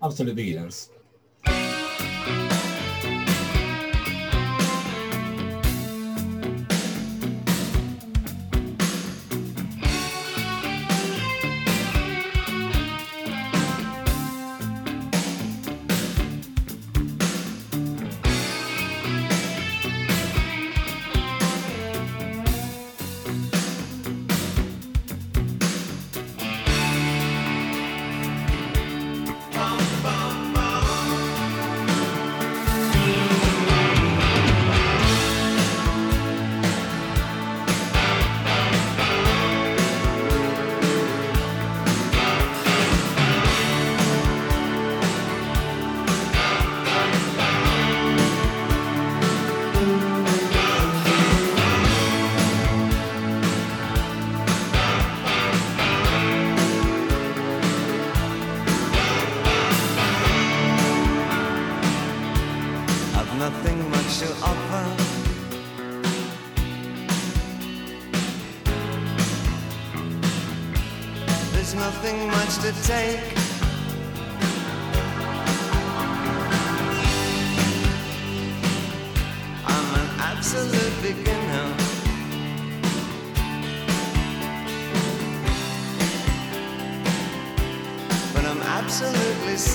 [0.00, 0.90] Absolute Beginners.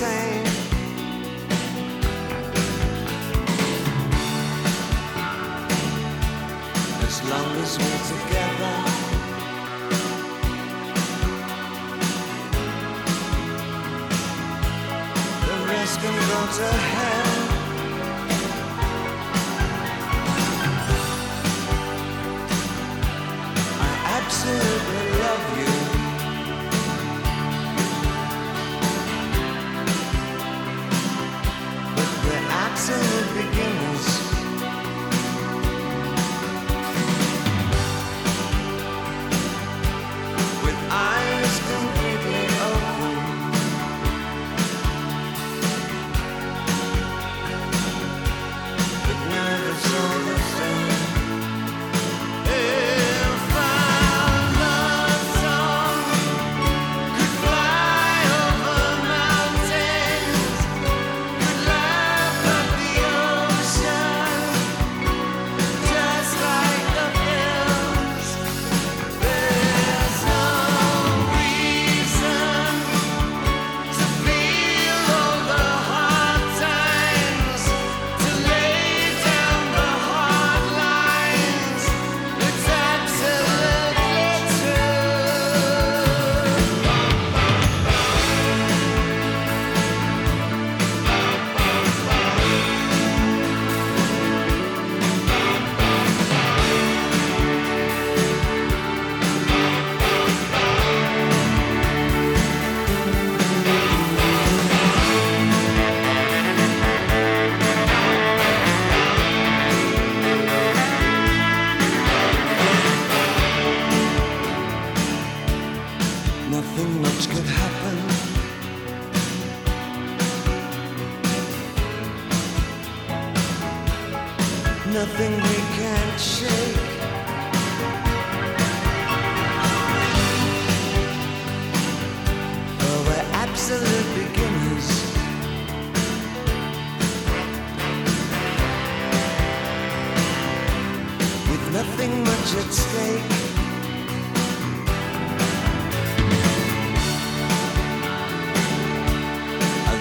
[0.04, 0.46] Sane.
[7.06, 8.74] as long as we're together.
[15.46, 16.93] The rest can go to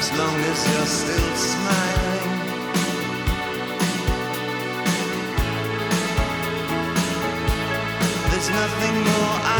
[0.03, 2.29] As long as you're still smiling.
[8.29, 9.52] There's nothing more I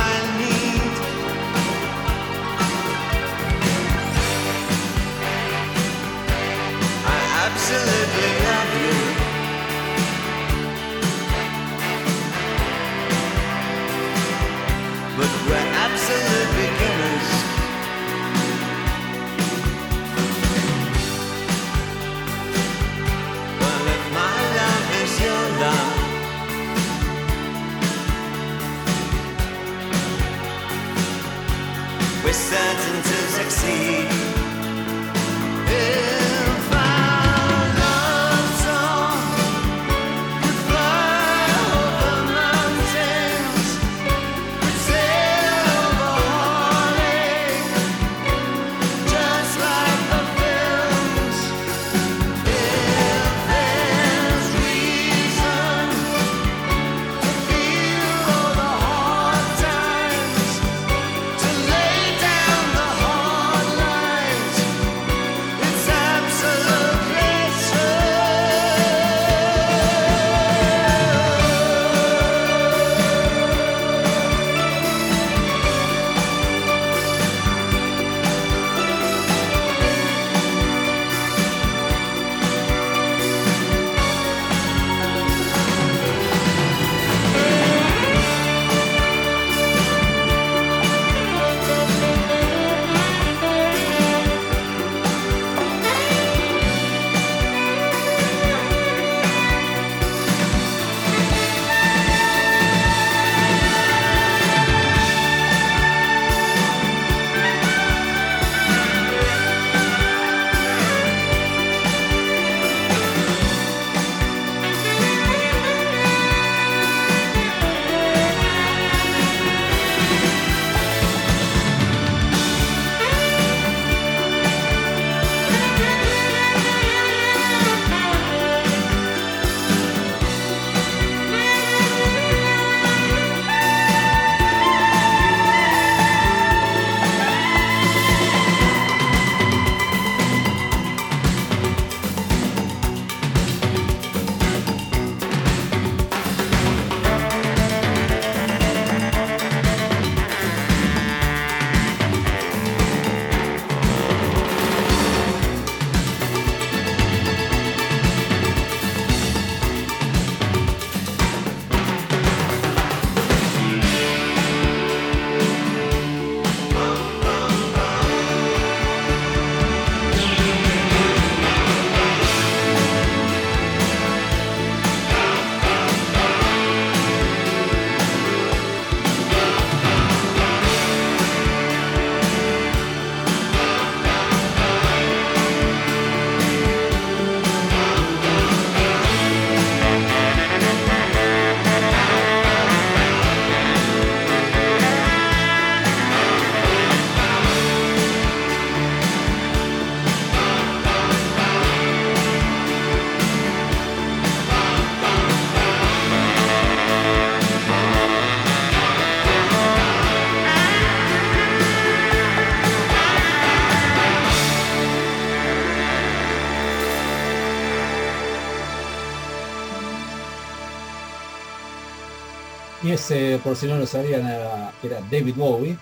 [223.11, 225.77] Y por si no lo sabían, era, era David Bowie.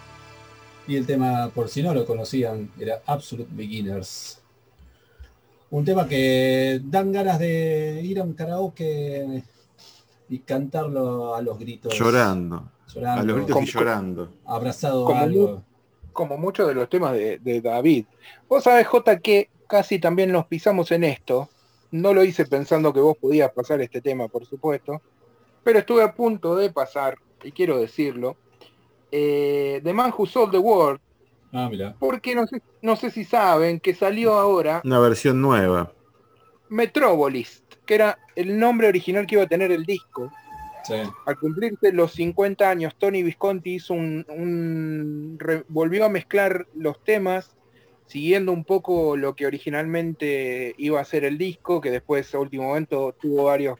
[0.87, 4.41] Y el tema, por si no lo conocían, era Absolute Beginners.
[5.69, 9.43] Un tema que dan ganas de ir a un karaoke
[10.29, 11.93] y cantarlo a los gritos.
[11.97, 12.71] Llorando.
[12.93, 13.21] Llorando.
[13.21, 14.29] A los gritos y Como- llorando.
[14.45, 15.63] Abrazado Como a algo.
[16.11, 18.05] como muchos de los temas de, de David.
[18.49, 21.49] Vos sabés, J, que casi también nos pisamos en esto.
[21.91, 25.01] No lo hice pensando que vos podías pasar este tema, por supuesto.
[25.63, 28.35] Pero estuve a punto de pasar, y quiero decirlo,
[29.11, 30.99] eh, The Man Who Sold the World,
[31.53, 31.95] Ah, mira.
[31.99, 35.91] porque no sé, no sé si saben que salió ahora Una versión nueva.
[36.69, 40.31] Metropolis, que era el nombre original que iba a tener el disco.
[40.83, 40.95] Sí.
[41.25, 47.03] Al cumplirse los 50 años, Tony Visconti hizo un, un- re- volvió a mezclar los
[47.03, 47.55] temas,
[48.07, 52.63] siguiendo un poco lo que originalmente iba a ser el disco, que después a último
[52.69, 53.79] momento tuvo varios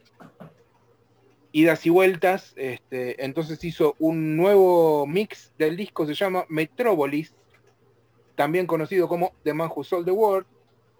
[1.52, 2.52] idas y vueltas.
[2.56, 7.34] Este, entonces hizo un nuevo mix del disco, se llama Metropolis,
[8.34, 10.46] también conocido como The Man Who Sold the World.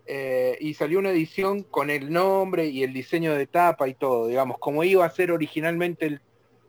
[0.07, 4.27] eh, y salió una edición con el nombre y el diseño de tapa y todo,
[4.27, 6.21] digamos, como iba a ser originalmente el,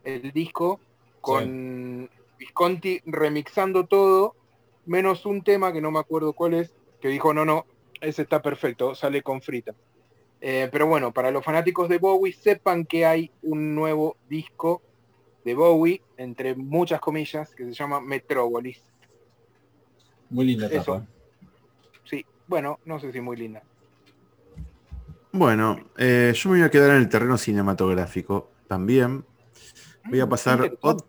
[0.03, 0.79] el disco,
[1.19, 4.35] con Visconti remixando todo,
[4.85, 7.65] menos un tema que no me acuerdo cuál es, que dijo, no, no,
[8.01, 9.73] ese está perfecto, sale con frita.
[10.45, 14.81] Eh, pero bueno, para los fanáticos de Bowie, sepan que hay un nuevo disco
[15.45, 18.83] de Bowie, entre muchas comillas, que se llama Metropolis.
[20.29, 20.95] Muy linda Eso.
[20.95, 21.07] tapa.
[22.03, 23.63] Sí, bueno, no sé si muy linda.
[25.31, 29.23] Bueno, eh, yo me voy a quedar en el terreno cinematográfico también.
[30.09, 31.05] Voy a Mm, pasar ot-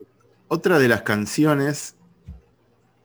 [0.46, 1.96] otra de las canciones,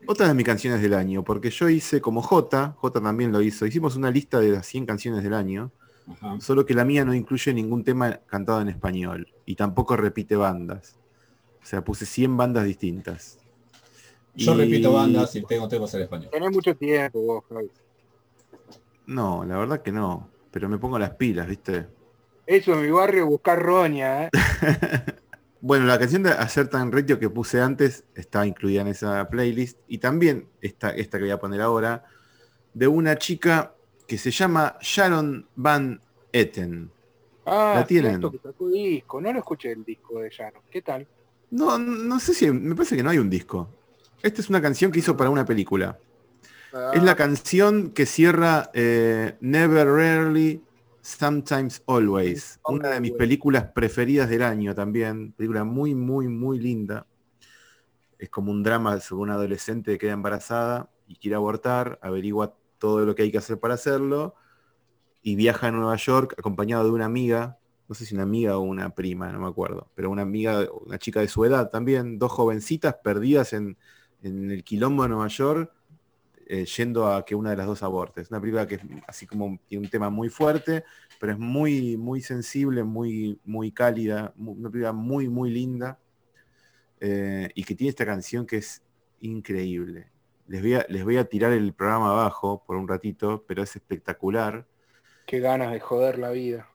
[0.05, 3.65] otra de mis canciones del año, porque yo hice como J, J también lo hizo,
[3.65, 5.71] hicimos una lista de las 100 canciones del año,
[6.11, 6.39] Ajá.
[6.41, 10.95] solo que la mía no incluye ningún tema cantado en español y tampoco repite bandas.
[11.61, 13.37] O sea, puse 100 bandas distintas.
[14.35, 16.29] Yo Y- repito bandas y tengo temas en español.
[16.31, 17.69] Tenés mucho tiempo vos, Javi.
[19.05, 21.87] No, la verdad que no, pero me pongo las pilas, ¿viste?
[22.45, 24.29] Eso en mi barrio, buscar roña, ¿eh?
[25.61, 29.77] Bueno, la canción de Hacer Tan Rectio que puse antes está incluida en esa playlist
[29.89, 32.05] y también esta, esta que voy a poner ahora,
[32.73, 33.73] de una chica
[34.09, 36.01] que se llama Sharon Van
[36.33, 36.89] Etten.
[37.45, 38.19] Ah, La tienen.
[38.19, 39.21] que sacó disco.
[39.21, 40.63] No lo escuché el disco de Sharon.
[40.71, 41.07] ¿Qué tal?
[41.51, 43.69] No, no sé si, me parece que no hay un disco.
[44.23, 45.99] Esta es una canción que hizo para una película.
[46.93, 50.63] Es la canción que cierra eh, Never Rarely,
[51.01, 52.59] Sometimes Always.
[52.65, 55.33] Una de mis películas preferidas del año también.
[55.33, 57.05] Película muy, muy, muy linda.
[58.17, 63.05] Es como un drama sobre una adolescente que queda embarazada y quiere abortar, averigua todo
[63.05, 64.35] lo que hay que hacer para hacerlo
[65.21, 67.57] y viaja a Nueva York acompañado de una amiga,
[67.87, 70.97] no sé si una amiga o una prima, no me acuerdo, pero una amiga, una
[70.99, 73.77] chica de su edad también, dos jovencitas perdidas en,
[74.23, 75.73] en el quilombo de Nueva York,
[76.47, 78.21] eh, yendo a que una de las dos aborte.
[78.21, 80.83] Es una película que es así como tiene un tema muy fuerte,
[81.19, 85.99] pero es muy, muy sensible, muy, muy cálida, mu- una película muy, muy linda,
[86.99, 88.81] eh, y que tiene esta canción que es
[89.21, 90.11] increíble.
[90.49, 93.75] Les voy, a, les voy a tirar el programa abajo por un ratito, pero es
[93.75, 94.65] espectacular.
[95.27, 96.67] Qué ganas de joder la vida.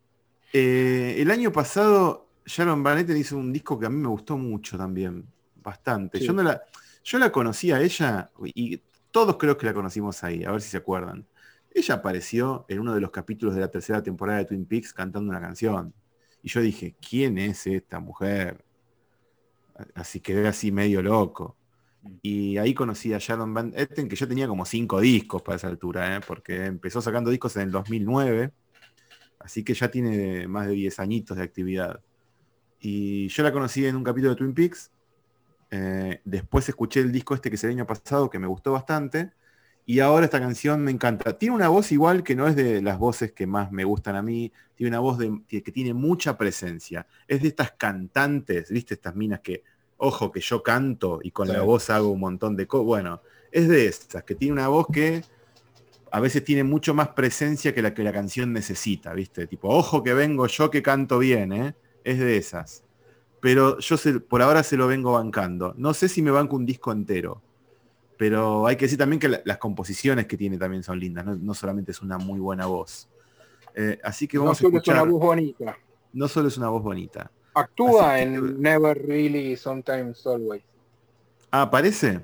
[0.52, 4.38] Eh, el año pasado, Sharon Van Etten hizo un disco que a mí me gustó
[4.38, 6.18] mucho también, bastante.
[6.18, 6.26] Sí.
[6.26, 6.62] Yo, no la,
[7.02, 10.70] yo la conocí a ella y todos creo que la conocimos ahí, a ver si
[10.70, 11.26] se acuerdan.
[11.74, 15.28] Ella apareció en uno de los capítulos de la tercera temporada de Twin Peaks cantando
[15.30, 15.92] una canción.
[16.40, 18.64] Y yo dije, ¿quién es esta mujer?
[19.96, 21.56] Así quedé así medio loco.
[22.22, 25.68] Y ahí conocí a Sharon Van Etten, que yo tenía como cinco discos para esa
[25.68, 26.20] altura, ¿eh?
[26.26, 28.52] porque empezó sacando discos en el 2009.
[29.38, 32.00] Así que ya tiene más de 10 añitos de actividad.
[32.80, 34.90] Y yo la conocí en un capítulo de Twin Peaks.
[35.70, 39.32] Eh, después escuché el disco este que es el año pasado, que me gustó bastante.
[39.86, 41.36] Y ahora esta canción me encanta.
[41.38, 44.22] Tiene una voz igual que no es de las voces que más me gustan a
[44.22, 44.50] mí.
[44.74, 47.06] Tiene una voz que tiene mucha presencia.
[47.28, 48.94] Es de estas cantantes, ¿viste?
[48.94, 49.62] Estas minas que,
[50.04, 51.52] ojo, que yo canto y con Sí.
[51.54, 52.86] la voz hago un montón de cosas.
[52.86, 55.22] Bueno, es de estas, que tiene una voz que
[56.10, 59.46] a veces tiene mucho más presencia que la que la canción necesita, ¿viste?
[59.46, 61.74] Tipo, ojo que vengo yo que canto bien, ¿eh?
[62.04, 62.84] Es de esas.
[63.40, 65.74] Pero yo se- por ahora se lo vengo bancando.
[65.76, 67.42] No sé si me banco un disco entero.
[68.16, 71.26] Pero hay que decir también que la- las composiciones que tiene también son lindas.
[71.26, 73.08] No, no solamente es una muy buena voz.
[73.74, 75.08] Eh, así que No vamos a solo es una escuchar.
[75.08, 75.76] voz bonita.
[76.12, 77.30] No solo es una voz bonita.
[77.54, 80.62] Actúa que- en Never Really, Sometimes Always.
[81.50, 82.20] Ah, ¿aparece?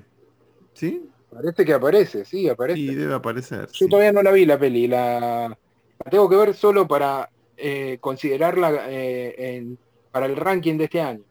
[0.73, 1.07] ¿Sí?
[1.31, 2.79] Parece que aparece, sí, aparece.
[2.79, 3.67] Y debe aparecer.
[3.67, 3.89] Yo sí.
[3.89, 5.47] todavía no la vi la peli, la,
[6.03, 9.77] la tengo que ver solo para eh, considerarla eh, en-
[10.11, 11.21] para el ranking de este año.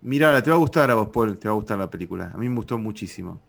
[0.00, 2.30] Mirá, te va a gustar a vos, Paul, te va a gustar la película.
[2.34, 3.40] A mí me gustó muchísimo.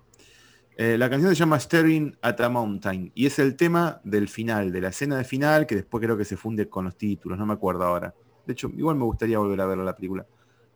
[0.77, 4.71] Eh, la canción se llama Staring at a Mountain y es el tema del final,
[4.71, 7.45] de la escena de final, que después creo que se funde con los títulos, no
[7.45, 8.13] me acuerdo ahora.
[8.49, 10.25] De hecho, igual me gustaría volver a ver la película.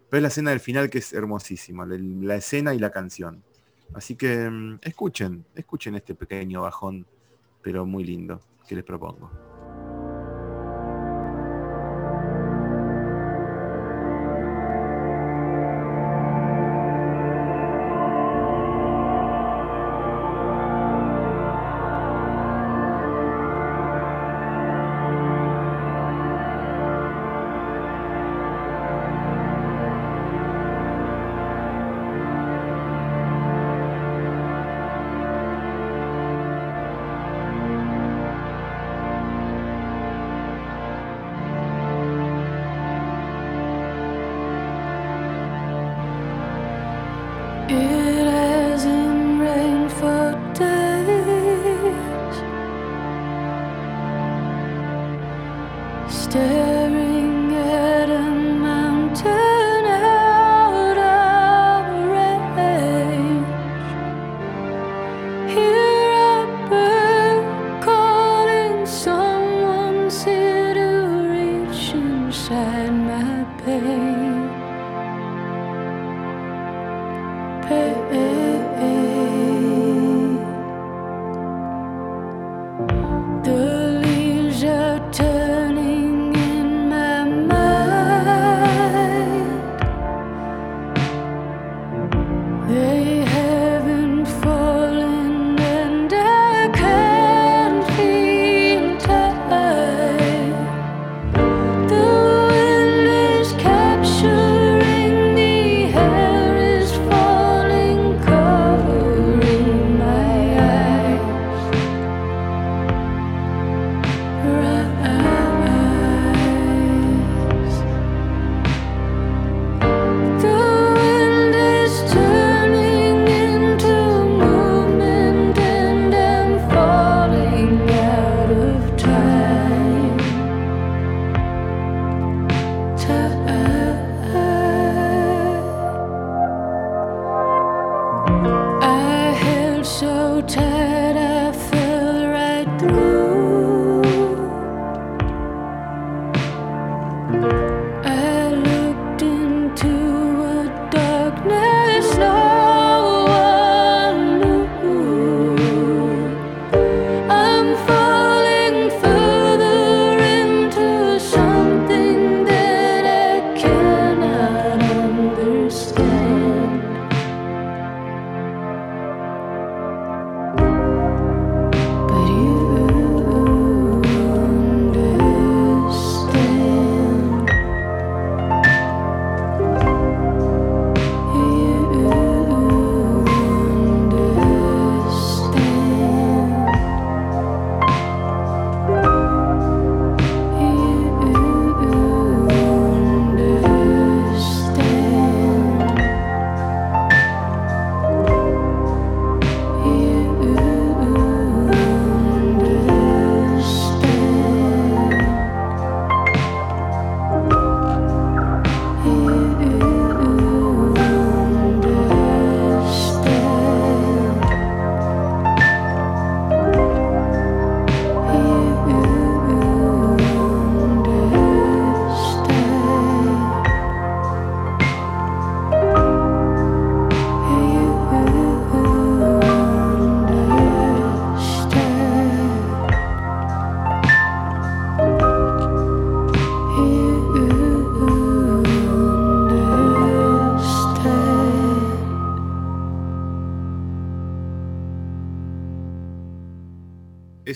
[0.08, 3.44] Pero es la escena del final que es hermosísima, la, la escena y la canción.
[3.96, 7.08] Así que mm, escuchen, escuchen este pequeño bajón,
[7.64, 9.53] pero muy lindo, que les propongo.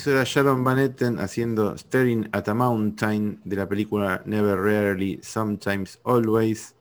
[0.08, 5.20] Eso era Sharon Van Etten haciendo Staring at a Mountain de la película Never Rarely,
[5.22, 6.76] Sometimes Always.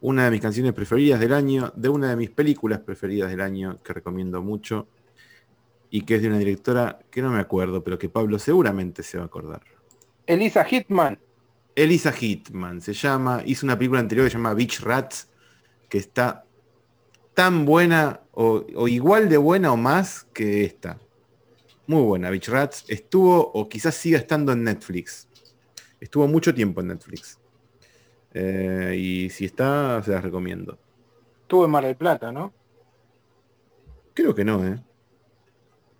[0.00, 3.78] Una de mis canciones preferidas del año, de una de mis películas preferidas del año,
[3.84, 4.88] que recomiendo mucho.
[5.88, 9.18] Y que es de una directora que no me acuerdo, pero que Pablo seguramente se
[9.18, 9.62] va a acordar.
[10.26, 11.20] Elisa Hitman.
[11.76, 15.28] Elisa Hitman se llama, hizo una película anterior que se llama Beach Rats,
[15.88, 16.44] que está
[17.34, 20.98] tan buena o, o igual de buena o más que esta.
[21.86, 22.84] Muy buena, Beach Rats.
[22.88, 25.28] Estuvo o quizás siga estando en Netflix.
[26.00, 27.38] Estuvo mucho tiempo en Netflix.
[28.34, 30.78] Eh, y si está, se las recomiendo.
[31.42, 32.52] Estuvo en Mar del Plata, ¿no?
[34.14, 34.80] Creo que no, ¿eh?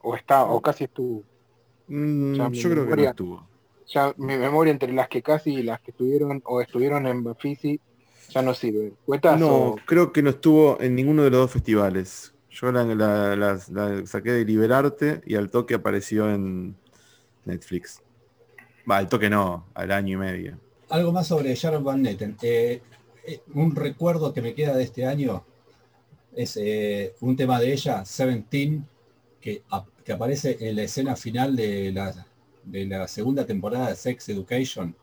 [0.02, 1.22] O está, o casi estuvo.
[1.88, 3.48] Mm, yo creo que no estuvo.
[3.88, 7.80] Ya mi memoria entre las que casi y las que estuvieron o estuvieron en Bafisi
[8.30, 8.92] ya no sirve.
[9.04, 12.31] ¿Cuetas No, o- creo que no estuvo en ninguno de los dos festivales.
[12.52, 16.76] Yo la, la- las- la saqué de Liberarte y al toque apareció en
[17.44, 18.00] Netflix.
[18.90, 20.58] Va, al toque no, al año y medio.
[20.90, 22.36] Algo más sobre Sharon Van Etten.
[22.42, 22.82] Eh,
[23.26, 25.44] eh, un recuerdo que me queda de este año
[26.34, 28.86] es eh, un tema de ella, Seventeen,
[29.40, 32.26] que, ap- que aparece en la escena final de la,
[32.64, 34.94] de la segunda temporada de Sex Education.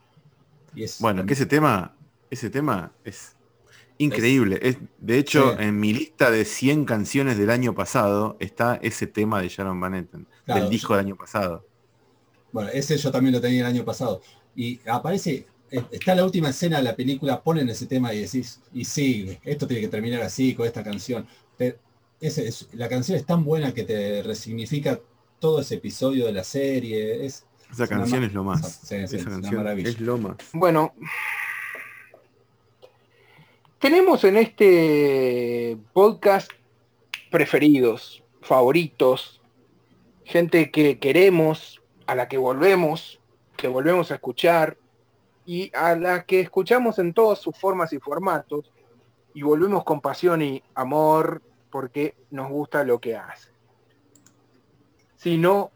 [0.75, 1.95] Y es, Bueno, que ese tema,
[2.29, 3.35] ese tema es
[3.99, 4.59] increíble.
[4.63, 5.63] Es, de hecho, Sí.
[5.65, 9.93] en mi lista de 100 canciones del año pasado está ese tema de Sharon Van
[9.93, 11.63] Etten, Claro, del disco del año pasado.
[12.51, 14.21] Bueno, ese yo también lo tenía el año pasado.
[14.55, 15.45] Y aparece,
[15.91, 19.67] está la última escena de la película, ponen ese tema y decís, y sí, esto
[19.67, 21.27] tiene que terminar así, con esta canción.
[21.57, 21.77] Pero
[22.19, 24.99] ese es- la canción es tan buena que te resignifica
[25.39, 27.25] todo ese episodio de la serie.
[27.25, 28.79] Es, Esa Es canción es lo más.
[28.83, 29.89] Sí, Esa canción maravilla.
[29.89, 30.37] es lo más.
[30.53, 30.93] Bueno,
[33.79, 36.51] tenemos en este podcast
[37.31, 39.41] preferidos, favoritos,
[40.25, 43.19] gente que queremos, a la que volvemos,
[43.55, 44.77] que volvemos a escuchar
[45.45, 48.71] y a la que escuchamos en todas sus formas y formatos
[49.33, 53.49] y volvemos con pasión y amor porque nos gusta lo que hace.
[55.15, 55.71] Si no,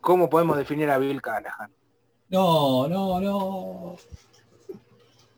[0.00, 1.70] ¿cómo podemos definir a Bill Callahan?
[2.30, 3.96] No, no, no.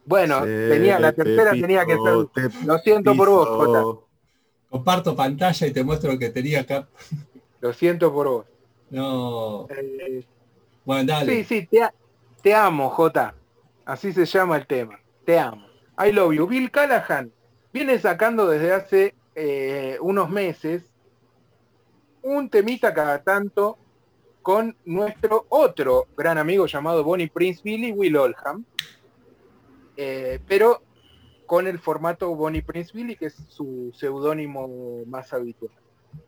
[0.05, 2.51] Bueno, Se tenía la te tercera tenía que ser.
[2.51, 4.01] te Lo siento por vos, Jota.
[4.71, 6.89] Comparto pantalla y te muestro lo que tenía acá.
[7.61, 8.47] Lo siento por vos.
[8.91, 9.67] No.
[9.71, 10.25] Eh,
[10.85, 11.45] Bueno, dale.
[11.45, 11.79] sí, sí,
[12.43, 13.35] te amo, Jota.
[13.85, 14.99] Así se llama el tema.
[15.25, 15.67] Te amo.
[16.05, 16.47] I love you.
[16.47, 17.31] Bill Callahan
[17.73, 20.83] viene sacando desde hace eh, unos meses
[22.23, 23.79] un temita cada tanto
[24.43, 28.65] con nuestro otro gran amigo llamado Bonnie Prince Billy, Will Oldham.
[29.97, 30.83] Eh, pero
[31.47, 35.73] con el formato Bonnie Prince Billy, que es su seudónimo más habitual.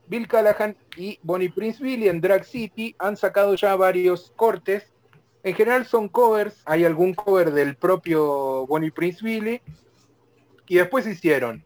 [0.06, 4.84] Bill Callahan y Bonnie Prince Billy en Drag City han sacado ya varios cortes.
[5.42, 9.60] En general son covers, hay algún cover del propio Bonnie Prince Billy.
[10.66, 11.64] Y después hicieron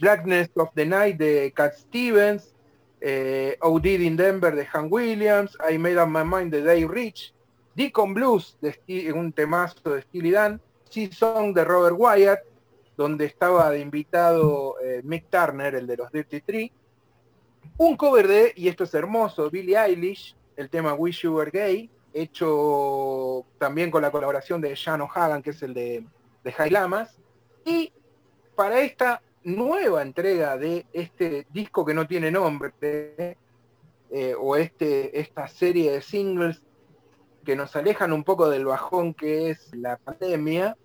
[0.00, 2.54] Blackness of the Night de Cat Stevens,
[3.00, 7.32] eh, Did in Denver de Han Williams, I Made Up My Mind de Dave Rich,
[7.74, 10.60] Deacon Blues, de un temazo de Steely Dan,
[10.90, 12.40] She Song de Robert Wyatt,
[12.96, 16.72] donde estaba de invitado eh, Mick Turner, el de los Dirty Tree,
[17.78, 21.88] un cover de, y esto es hermoso, Billie Eilish, el tema Wish You Were Gay,
[22.12, 26.04] hecho también con la colaboración de Sean O'Hagan, que es el de,
[26.44, 27.16] de High Lamas,
[27.64, 27.92] y
[28.54, 32.72] para esta nueva entrega de este disco que no tiene nombre,
[34.12, 36.60] eh, o este, esta serie de singles
[37.50, 40.76] que nos alejan un poco del bajón que es la pandemia,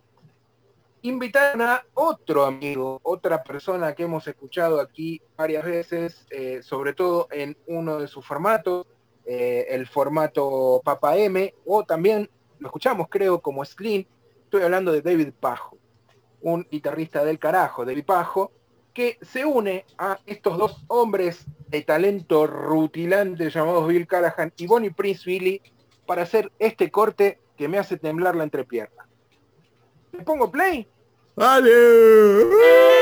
[1.03, 7.27] invitaron a otro amigo, otra persona que hemos escuchado aquí varias veces, eh, sobre todo
[7.29, 8.87] en uno de sus formatos,
[9.27, 14.03] eh, el formato Papa M, o también lo escuchamos creo como Slim,
[14.45, 15.77] estoy hablando de David Pajo,
[16.41, 18.51] un guitarrista del carajo, David Pajo,
[18.91, 24.89] que se une a estos dos hombres de talento rutilante llamados Bill Callahan y Bonnie
[24.89, 25.61] Prince Billy
[26.05, 29.07] para hacer este corte que me hace temblar la entrepierna.
[30.11, 30.87] ¿Le pongo play?
[31.35, 32.94] ¡Dale!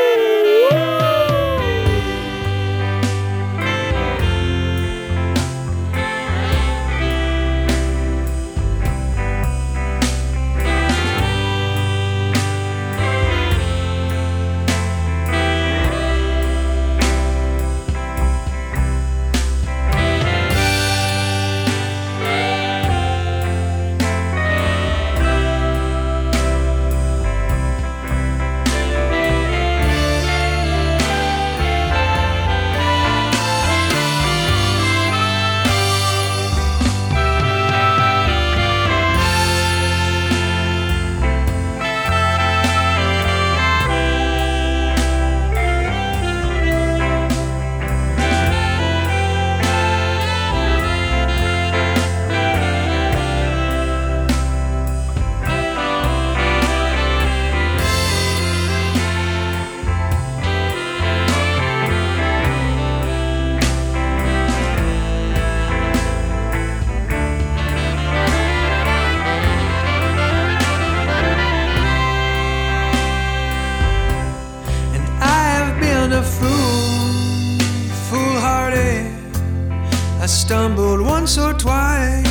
[80.44, 82.28] Stumbled once or twice.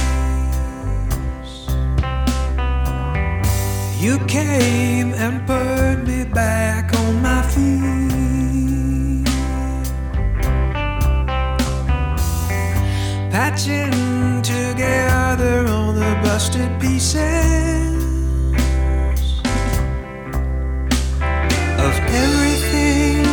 [4.04, 9.24] You came and put me back on my feet.
[13.32, 17.16] Patching together all the busted pieces
[21.86, 23.24] of everything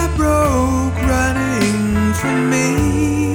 [0.00, 3.25] I broke running from me.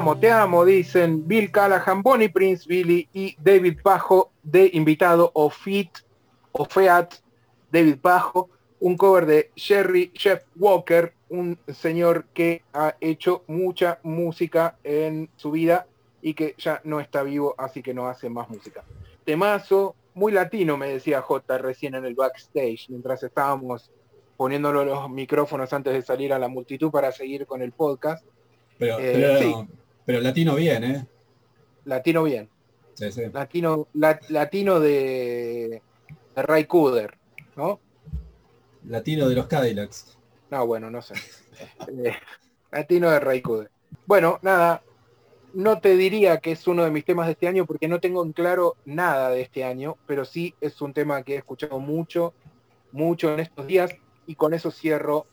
[0.00, 5.50] Amo, te amo, dicen Bill Callahan, Bonnie Prince Billy y David Bajo de invitado o
[5.50, 5.90] Fit
[6.52, 7.16] o Feat
[7.70, 8.48] David Bajo,
[8.80, 15.50] un cover de Jerry Jeff Walker, un señor que ha hecho mucha música en su
[15.50, 15.86] vida
[16.22, 18.82] y que ya no está vivo, así que no hace más música.
[19.26, 23.90] Temazo, muy latino, me decía J recién en el backstage, mientras estábamos
[24.38, 28.24] poniéndolo los micrófonos antes de salir a la multitud para seguir con el podcast.
[28.78, 29.79] Pero, Eh, pero, sí.
[30.10, 31.06] Pero latino bien, ¿eh?
[31.84, 32.48] Latino bien.
[32.94, 33.22] Sí, sí.
[33.32, 35.82] Latino, la- latino de,
[36.34, 37.16] de Ray Cooder,
[37.54, 37.78] ¿no?
[38.88, 40.18] Latino de los Cadillacs.
[40.50, 41.14] No, bueno, no sé.
[42.04, 42.12] Eh,
[42.72, 43.70] latino de Ray Cooder.
[44.04, 44.82] Bueno, nada,
[45.54, 48.24] no te diría que es uno de mis temas de este año porque no tengo
[48.24, 52.34] en claro nada de este año, pero sí es un tema que he escuchado mucho,
[52.90, 53.94] mucho en estos días
[54.26, 55.26] y con eso cierro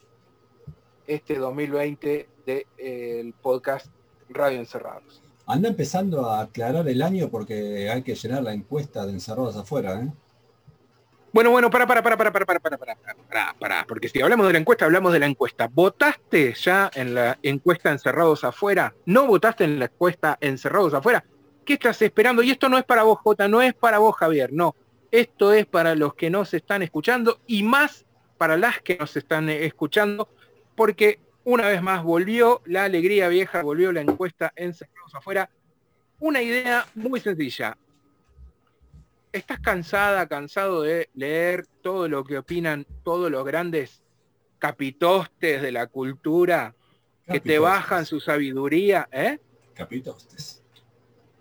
[1.08, 3.88] este 2020 del podcast
[4.30, 5.22] Radio Encerrados.
[5.46, 10.02] Anda empezando a aclarar el año porque hay que llenar la encuesta de encerrados afuera,
[10.02, 10.12] ¿eh?
[11.34, 14.48] Bueno, bueno, para, para, para, para, para, para, para, para, para, para, porque si hablamos
[14.48, 15.70] de la encuesta, hablamos de la encuesta.
[15.72, 18.96] ¿Votaste ya en la encuesta Encerrados Afuera?
[19.06, 21.24] ¿No votaste en la encuesta Encerrados Afuera?
[21.64, 22.42] ¿Qué estás esperando?
[22.42, 24.76] Y esto no es para vos, Jota, no es para vos, Javier, no.
[25.12, 28.06] Esto es para los que nos están escuchando y más
[28.38, 30.30] para las que nos están escuchando,
[30.76, 35.50] porque una vez más volvió la alegría vieja, volvió la encuesta Encerrados Afuera.
[36.20, 37.78] Una idea muy sencilla
[39.32, 44.04] estás cansada, cansado de leer todo lo que opinan todos los grandes
[44.60, 46.76] capitostes de la cultura
[47.26, 49.40] que te bajan su sabiduría, ¿eh?
[49.74, 50.62] Capitostes.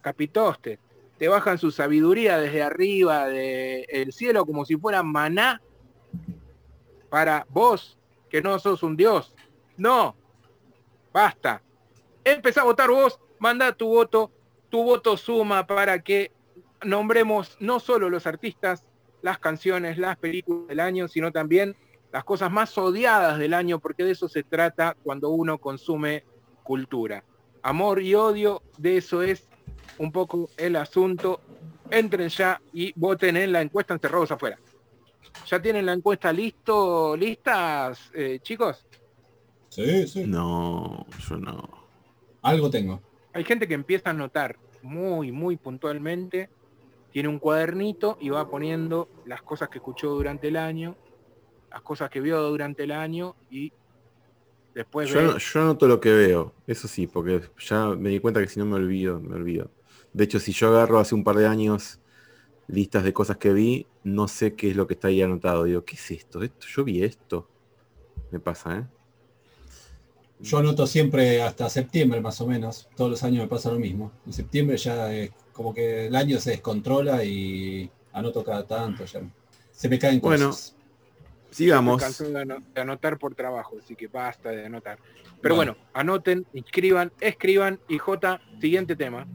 [0.02, 0.78] Capitostes,
[1.18, 5.60] te bajan su sabiduría desde arriba del cielo como si fuera maná
[7.08, 7.98] para vos,
[8.30, 9.35] que no sos un dios.
[9.76, 10.16] No,
[11.12, 11.62] basta.
[12.24, 14.30] Empezá a votar vos, manda tu voto,
[14.68, 16.32] tu voto suma para que
[16.82, 18.84] nombremos no solo los artistas,
[19.22, 21.76] las canciones, las películas del año, sino también
[22.12, 26.24] las cosas más odiadas del año, porque de eso se trata cuando uno consume
[26.62, 27.24] cultura.
[27.62, 29.48] Amor y odio, de eso es
[29.98, 31.40] un poco el asunto.
[31.90, 34.58] Entren ya y voten en la encuesta encerrados afuera.
[35.46, 38.86] ¿Ya tienen la encuesta listo, listas, eh, chicos?
[39.76, 40.26] Sí, sí.
[40.32, 41.56] No, yo no.
[42.42, 43.02] Algo tengo.
[43.32, 46.50] Hay gente que empieza a notar muy, muy puntualmente,
[47.10, 50.98] tiene un cuadernito y va poniendo las cosas que escuchó durante el año,
[51.70, 53.74] las cosas que vio durante el año y
[54.74, 58.18] después Yo, ve- no- yo anoto lo que veo, eso sí, porque ya me di
[58.20, 59.72] cuenta que si no me olvido, me olvido.
[60.12, 62.00] De hecho, si yo agarro hace un par de años
[62.68, 65.64] listas de cosas que vi, no sé qué es lo que está ahí anotado.
[65.64, 66.42] Digo, ¿qué es esto?
[66.42, 66.66] ¿Esto?
[66.68, 67.52] Yo vi esto.
[68.30, 68.88] Me pasa, ¿eh?
[70.40, 72.88] Yo anoto siempre hasta septiembre más o menos.
[72.94, 74.12] Todos los años me pasa lo mismo.
[74.26, 79.04] En septiembre ya es como que el año se descontrola y anoto cada tanto.
[79.06, 79.22] Ya.
[79.72, 80.74] Se me caen Bueno, cosas.
[81.48, 82.02] me Sigamos.
[82.02, 84.98] cansó de, ano- de anotar por trabajo, así que basta de anotar.
[85.40, 85.72] Pero Bueno.
[85.72, 89.26] bueno, anoten, escriban, escriban y J, siguiente tema.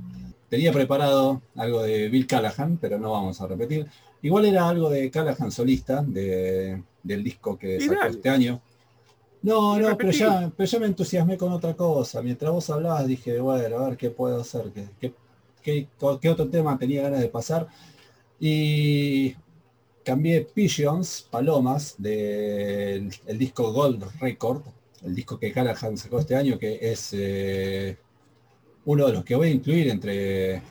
[0.50, 3.88] Tenía preparado algo de Bill Callahan, pero no vamos a repetir.
[4.22, 8.12] Igual era algo de Callahan solista, de del disco que Y sacó dale.
[8.12, 8.62] este año.
[9.44, 12.22] No, no, pero ya, pero ya me entusiasmé con otra cosa.
[12.22, 15.14] Mientras vos hablabas dije, bueno, a ver qué puedo hacer, qué, qué-
[15.64, 15.88] qué-
[16.22, 17.68] qué otro tema tenía ganas de pasar.
[18.40, 19.36] Y
[20.04, 24.62] cambié Pigeons, Palomas, del el disco Gold Record,
[25.04, 27.98] el disco que Callahan sacó este año, que es eh,
[28.86, 30.62] uno de los que voy a incluir entre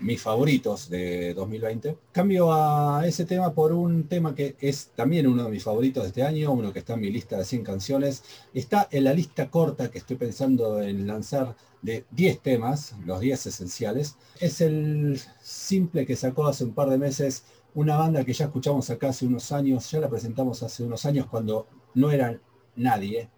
[0.00, 1.96] mis favoritos de 2020.
[2.12, 6.08] Cambio a ese tema por un tema que es también uno de mis favoritos de
[6.08, 8.22] este año, uno que está en mi lista de 100 canciones.
[8.54, 13.46] Está en la lista corta que estoy pensando en lanzar de 10 temas, los 10
[13.46, 14.16] esenciales.
[14.40, 17.44] Es el simple que sacó hace un par de meses
[17.74, 21.26] una banda que ya escuchamos acá hace unos años, ya la presentamos hace unos años
[21.26, 22.40] cuando no eran
[22.74, 23.28] nadie,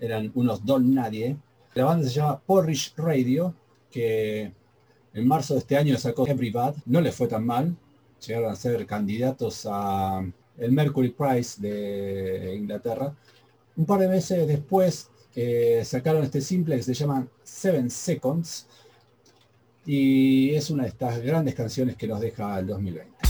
[0.00, 1.36] eran unos don nadie.
[1.74, 3.54] La banda se llama Porridge Radio,
[3.90, 4.52] que
[5.14, 7.76] en marzo de este año sacó Everybody, no les fue tan mal,
[8.26, 10.24] llegaron a ser candidatos a
[10.58, 13.14] el Mercury Prize de Inglaterra.
[13.76, 18.66] Un par de meses después eh, sacaron este simple que se llama Seven Seconds
[19.86, 23.27] y es una de estas grandes canciones que nos deja el 2020.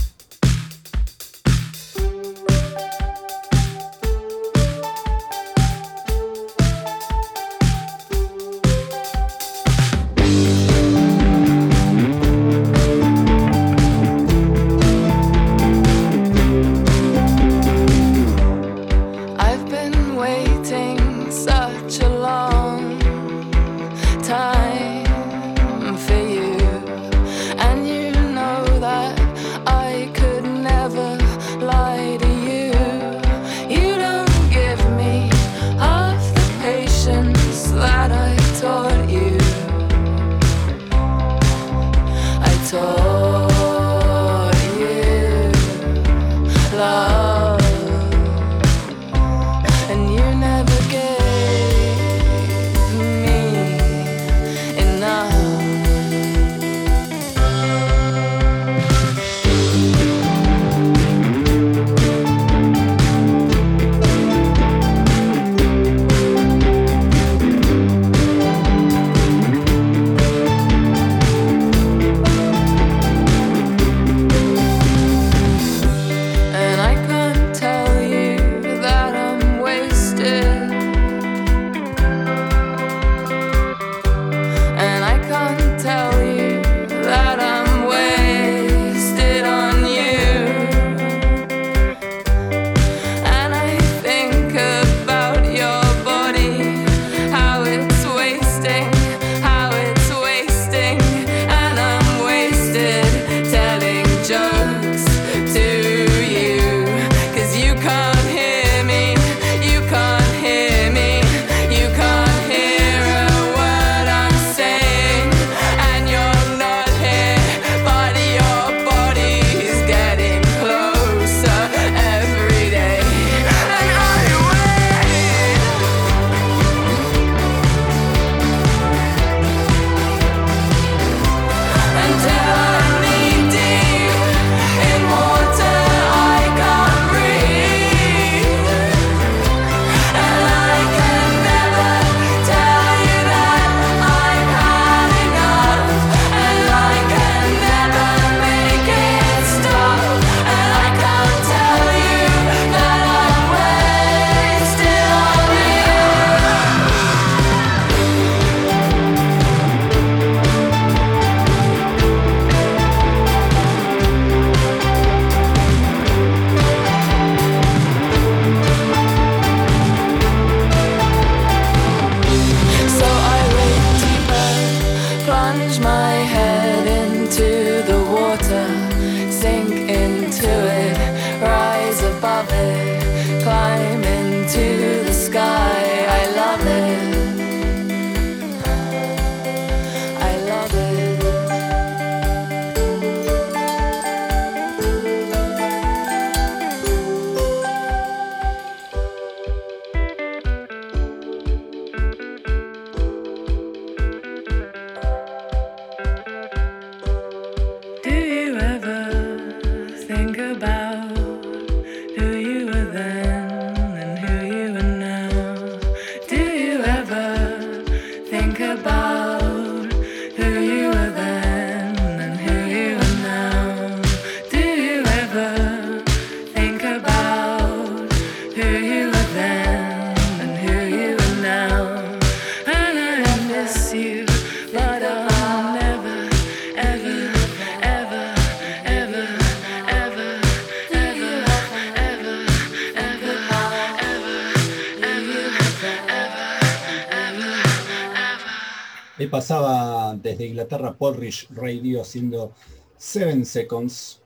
[249.43, 252.53] Pasaba desde Inglaterra Porridge Radio haciendo
[252.97, 254.21] Seven Seconds,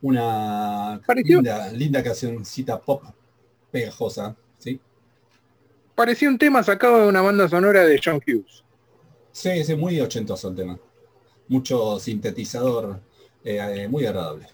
[0.00, 3.02] una Pareció- linda, linda cancioncita pop
[3.70, 4.80] pegajosa, ¿sí?
[5.94, 8.64] Parecía un tema sacado de una banda sonora de John Hughes.
[9.30, 10.78] Sí, sí, muy ochentoso el tema.
[11.48, 12.98] Mucho sintetizador,
[13.44, 14.46] eh, eh, muy agradable.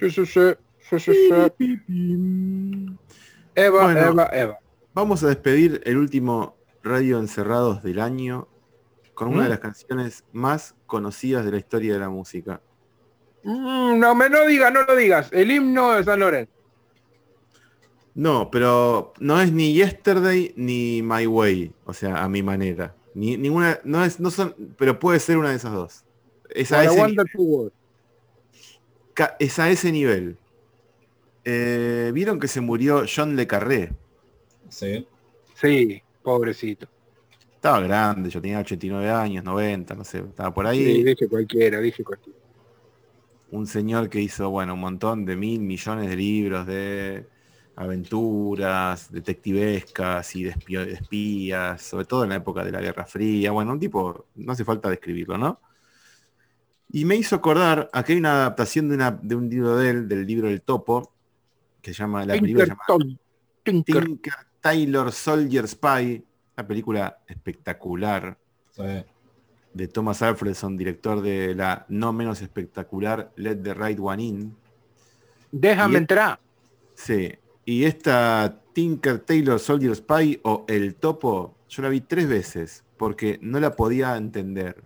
[0.00, 0.40] Sí, sí, sí,
[0.80, 1.12] sí, sí,
[1.86, 2.88] sí.
[3.54, 4.00] Eva, Bueno.
[4.00, 4.58] Eva, Eva.
[4.94, 8.47] Vamos a despedir el último Radio Encerrados del año
[9.18, 9.50] con una de Mm.
[9.50, 12.60] las canciones más conocidas de la historia de la música.
[13.42, 15.28] Mm, no me no digas, no lo digas.
[15.32, 16.52] El himno de San Lorenzo.
[18.14, 22.94] No, pero no es ni Yesterday ni My Way, o sea, a mi manera.
[23.14, 26.04] Ni, ninguna, no es, no son, pero puede ser una de esas dos.
[26.50, 27.16] Es a, ese,
[29.14, 30.36] ca- es a ese nivel.
[31.44, 33.92] Eh, ¿Vieron que se murió John Le Carré?
[34.68, 35.06] Sí.
[35.60, 36.86] Sí, pobrecito.
[37.58, 40.78] Estaba grande, yo tenía 89 años, 90, no sé, estaba por ahí.
[40.78, 42.38] Sí, dije cualquiera, dije cualquiera.
[43.50, 47.26] un señor que hizo, bueno, un montón de mil millones de libros de
[47.74, 50.54] aventuras, detectivescas y de,
[50.92, 53.50] espías, sobre todo en la época de la Guerra Fría.
[53.50, 55.60] Bueno, un tipo, no hace falta describirlo, ¿no?
[56.92, 60.08] Y me hizo acordar, aquí hay una adaptación de, una, de un libro de él,
[60.08, 61.12] del libro El Topo,
[61.82, 63.18] que se llama, la película se llama Tinkerton-
[63.64, 66.24] Tinker- Tinker Taylor Soldier Spy,
[66.58, 68.36] una película espectacular
[68.72, 68.82] sí.
[69.74, 74.56] de Thomas Alfredson, director de la no menos espectacular Let the Right One In.
[75.52, 76.40] Déjame Y- entrar.
[76.94, 77.32] Sí.
[77.64, 83.38] Y esta Tinker Taylor Soldier Spy o El Topo, yo la vi tres veces porque
[83.40, 84.82] no la podía entender.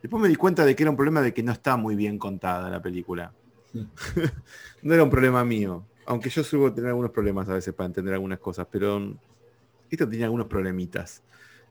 [0.00, 2.18] Después me di cuenta de que era un problema de que no está muy bien
[2.18, 3.32] contada la película.
[4.82, 5.84] no era un problema mío.
[6.06, 9.12] Aunque yo suelo tener algunos problemas a veces para entender algunas cosas, pero
[9.96, 11.22] esto tenía algunos problemitas.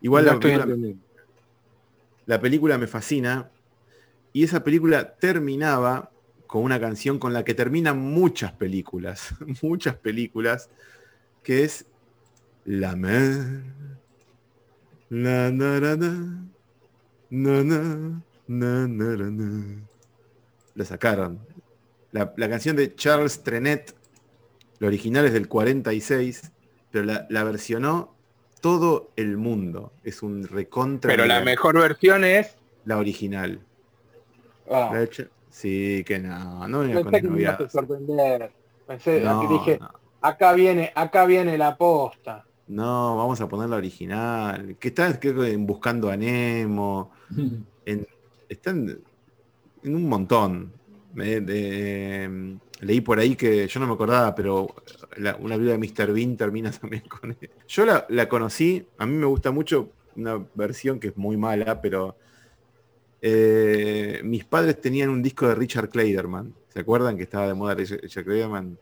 [0.01, 1.03] Igual No la película, entendiendo.
[2.25, 3.49] la película me fascina
[4.33, 6.11] y esa película terminaba
[6.47, 10.69] con una canción con la que terminan muchas películas, muchas películas,
[11.43, 11.85] que es
[12.65, 13.63] La Mer.
[15.09, 16.43] La na, na, na,
[17.29, 19.81] na, na, na, ra, na.
[20.75, 21.39] La sacaron.
[22.11, 23.95] La, la canción de Charles Trenet,
[24.79, 26.51] la original es del 46,
[26.91, 28.15] pero la, la versionó
[28.61, 29.93] todo el mundo.
[30.03, 31.09] Es un recontra.
[31.11, 32.57] Pero la mejor versión es.
[32.85, 33.59] La original.
[34.69, 35.07] Ah, La
[35.49, 38.51] Sí, que no, no venga con pensé que me sorprender.
[38.85, 39.89] Pensé, No, aquí dije, no,
[40.21, 42.45] acá viene, acá viene la posta.
[42.67, 44.77] no, vamos a poner la original.
[44.79, 47.11] Que está creo Buscando a Nemo.
[47.85, 48.05] En,
[48.47, 48.99] están
[49.83, 50.71] en un montón.
[51.13, 51.41] De-
[52.81, 54.73] leí por ahí que yo no me acordaba, pero
[55.17, 56.13] la- una vida de Mr.
[56.13, 57.49] Bean termina también con él.
[57.67, 61.81] Yo la, la conocí, a mí me gusta mucho una versión que es muy mala,
[61.81, 62.15] pero
[63.21, 66.53] eh, mis padres tenían un disco de Richard Clayderman.
[66.69, 68.77] ¿Se acuerdan que estaba de moda Richard Clayderman?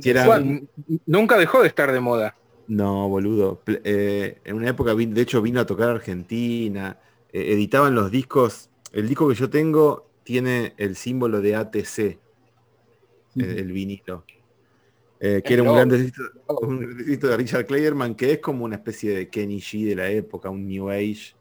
[0.00, 2.34] Que era Juan, un- Nunca dejó de estar de moda.
[2.68, 3.60] No, boludo.
[3.66, 6.98] Eh, en una época, de hecho, vino a tocar a Argentina.
[7.32, 8.70] eh, editaban los discos.
[8.92, 12.18] El disco que yo tengo tiene el símbolo de ATC,
[13.36, 14.24] el, el vinilo.
[15.24, 19.28] Eh, que era un gran disco, de Richard Clayderman, que es como una especie de
[19.28, 21.36] Kenny G de la época, un New Age,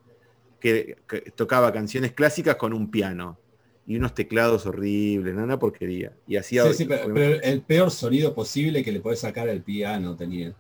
[0.60, 3.40] que, que tocaba canciones clásicas con un piano
[3.88, 6.14] y unos teclados horribles, una porquería.
[6.28, 9.64] Y hacía Sí, sí, pero, pero el peor sonido posible que le podés sacar al
[9.64, 10.54] piano tenía.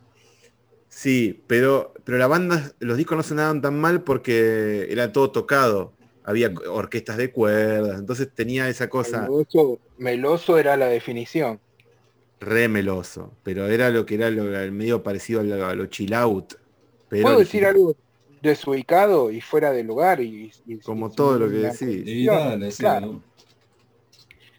[0.89, 5.93] Sí, pero, pero la banda, los discos no sonaban tan mal porque era todo tocado.
[6.23, 11.59] Había orquestas de cuerdas, entonces tenía esa cosa Meloso, meloso era la definición.
[12.39, 15.85] re meloso, pero era lo que era lo, el medio parecido a lo, a lo
[15.87, 16.53] chill out.
[17.09, 17.95] Pero ¿Puedo decir algo
[18.41, 20.21] desubicado y fuera de lugar?
[20.21, 22.03] Y, y- Como y- todo lo que decís.
[22.07, 23.07] Y Claro, dale, sí, claro.
[23.07, 23.23] ¿no?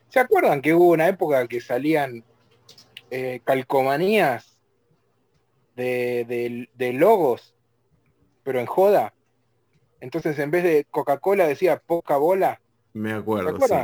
[0.08, 2.24] ¿Se acuerdan que hubo una época que salían
[3.10, 4.58] eh, calcomanías
[5.74, 7.54] de, de- de logos,
[8.44, 9.14] pero en joda?
[10.02, 12.60] Entonces en vez de Coca-Cola decía poca bola.
[12.92, 13.74] Me acuerdo, sí.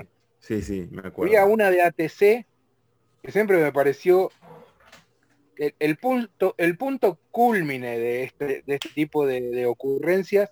[0.41, 1.09] Sí, sí, me Había
[1.43, 1.47] acuerdo.
[1.47, 2.45] una de ATC
[3.23, 4.31] que siempre me pareció
[5.57, 10.51] el, el punto, el punto culmine de este, de este tipo de, de ocurrencias,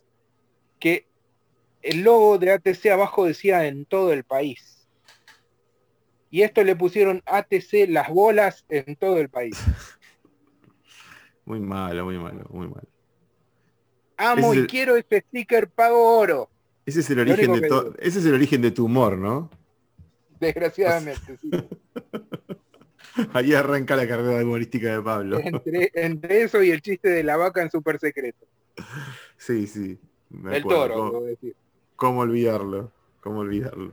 [0.78, 1.08] que
[1.82, 4.86] el logo de ATC abajo decía en todo el país.
[6.30, 9.56] Y esto le pusieron ATC las bolas en todo el país.
[11.44, 12.88] Muy malo, muy malo, muy malo.
[14.16, 16.48] Amo Ese y el- quiero este sticker pago oro,
[16.86, 19.50] Ese es el origen de to- ese es el origen de tu humor, ¿no?
[20.40, 21.38] desgraciadamente.
[21.42, 21.50] sí.
[23.32, 25.38] Ahí arranca la carrera humorística de Pablo.
[25.42, 28.46] entre, entre eso y el chiste de la vaca en super secreto.
[29.38, 29.98] Sí, sí.
[30.28, 31.56] Me acuerdo, toro, ¿cómo- decir.
[31.96, 32.92] ¿Cómo olvidarlo?
[33.22, 33.92] ¿Cómo olvidarlo?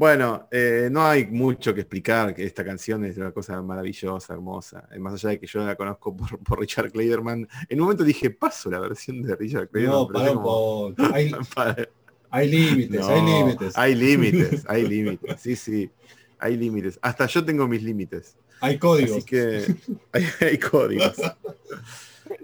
[0.00, 4.88] Bueno, eh, no hay mucho que explicar, que esta canción es una cosa maravillosa, hermosa.
[4.90, 7.46] Eh, Más allá de que yo la conozco por, por Richard Clayderman.
[7.68, 9.98] En un momento dije, paso la versión de Richard Clayderman.
[9.98, 10.94] No, pará como-.
[12.32, 13.76] Hay, límites, hay límites.
[13.76, 15.38] Hay límites, hay límites.
[15.42, 15.90] Sí, sí.
[16.38, 16.98] Hay límites.
[17.02, 18.36] Hasta yo tengo mis límites.
[18.62, 19.18] Hay códigos.
[19.18, 19.66] Así que
[20.12, 21.16] hay, hay códigos.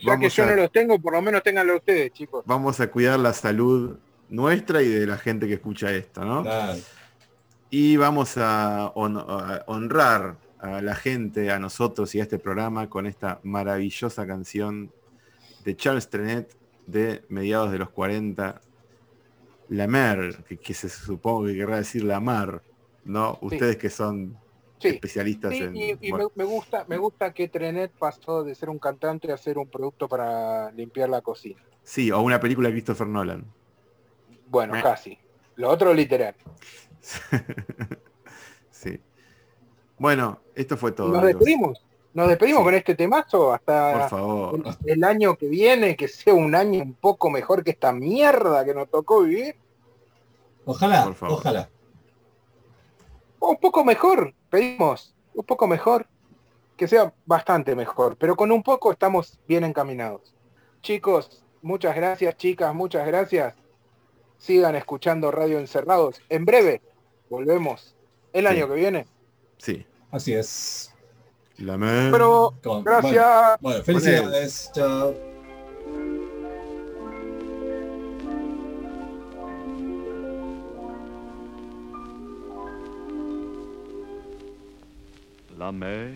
[0.05, 2.45] Ya que yo a- no los tengo, por lo menos ténganlo ustedes, chicos.
[2.47, 3.97] Vamos a cuidar la salud
[4.29, 6.43] nuestra y de la gente que escucha esto, ¿no?
[6.43, 6.79] Claro.
[7.71, 12.89] Y vamos a, hon- a honrar a la gente, a nosotros y a este programa
[12.89, 14.91] con esta maravillosa canción
[15.65, 16.57] de Charles Trenet
[16.87, 18.61] de mediados de los 40,
[19.69, 22.63] La Mer, que, que se supone que querrá decir la mar,
[23.05, 23.39] ¿no?
[23.41, 24.37] Ustedes que son
[24.79, 24.89] Sí.
[24.89, 25.75] especialistas Sí, en...
[25.75, 29.57] y, y me, gusta me gusta que Trenet pasó de ser un cantante a ser
[29.57, 31.61] un producto para limpiar la cocina.
[31.83, 33.45] sí, o una película de Christopher Nolan.
[34.49, 34.83] Bueno, Eh.
[34.83, 35.19] casi.
[35.57, 36.35] Lo otro literal.
[38.71, 39.01] sí.
[39.99, 41.09] Bueno, esto fue todo.
[41.09, 41.39] Nos amigos.
[41.41, 41.83] despedimos.
[42.15, 42.65] Nos despedimos Sí.
[42.65, 44.63] con este temazo Por hasta favor.
[44.85, 48.65] el, el año que viene, que sea un año un poco mejor que esta mierda
[48.65, 49.57] que nos tocó vivir.
[50.65, 51.39] Ojalá, Por favor.
[51.39, 51.69] ojalá.
[53.39, 55.15] O un poco mejor, pedimos.
[55.35, 56.07] Un poco mejor.
[56.77, 58.17] Que sea bastante mejor.
[58.17, 60.35] Pero con un poco estamos bien encaminados.
[60.83, 63.55] Chicos, muchas gracias, chicas, muchas gracias.
[64.39, 66.21] Sigan escuchando Radio Encerrados.
[66.29, 66.83] En breve,
[67.31, 67.95] volvemos.
[68.33, 68.49] El Sí.
[68.49, 69.07] año que viene.
[69.59, 69.87] Sí.
[70.11, 70.93] Así es.
[71.59, 72.13] La Mer.
[72.13, 73.59] Pero, Con- gracias.
[73.61, 74.71] Bueno, bueno, felicidades.
[74.75, 75.15] Chao.
[85.59, 86.13] la mer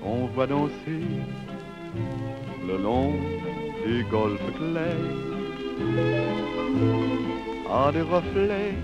[0.00, 1.00] qu'on voit danser
[2.66, 3.12] le long
[3.84, 5.14] des golfes clairs
[7.74, 8.74] a des reflets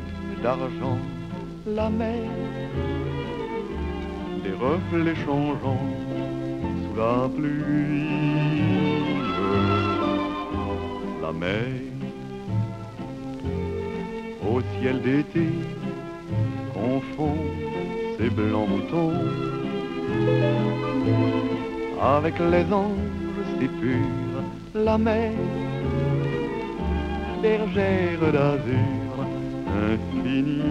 [0.42, 0.98] d'argent
[1.66, 2.28] la mer.
[4.44, 5.88] Des reflets changeants
[6.82, 8.08] sous la pluie.
[11.22, 11.90] La mer
[14.50, 15.46] au ciel d'été
[16.74, 17.36] confond
[18.16, 19.12] ces blancs moutons
[22.18, 23.10] avec les anges
[23.58, 24.42] si purs,
[24.74, 25.32] la mer,
[27.42, 29.14] bergère d'azur
[29.88, 30.62] infinie.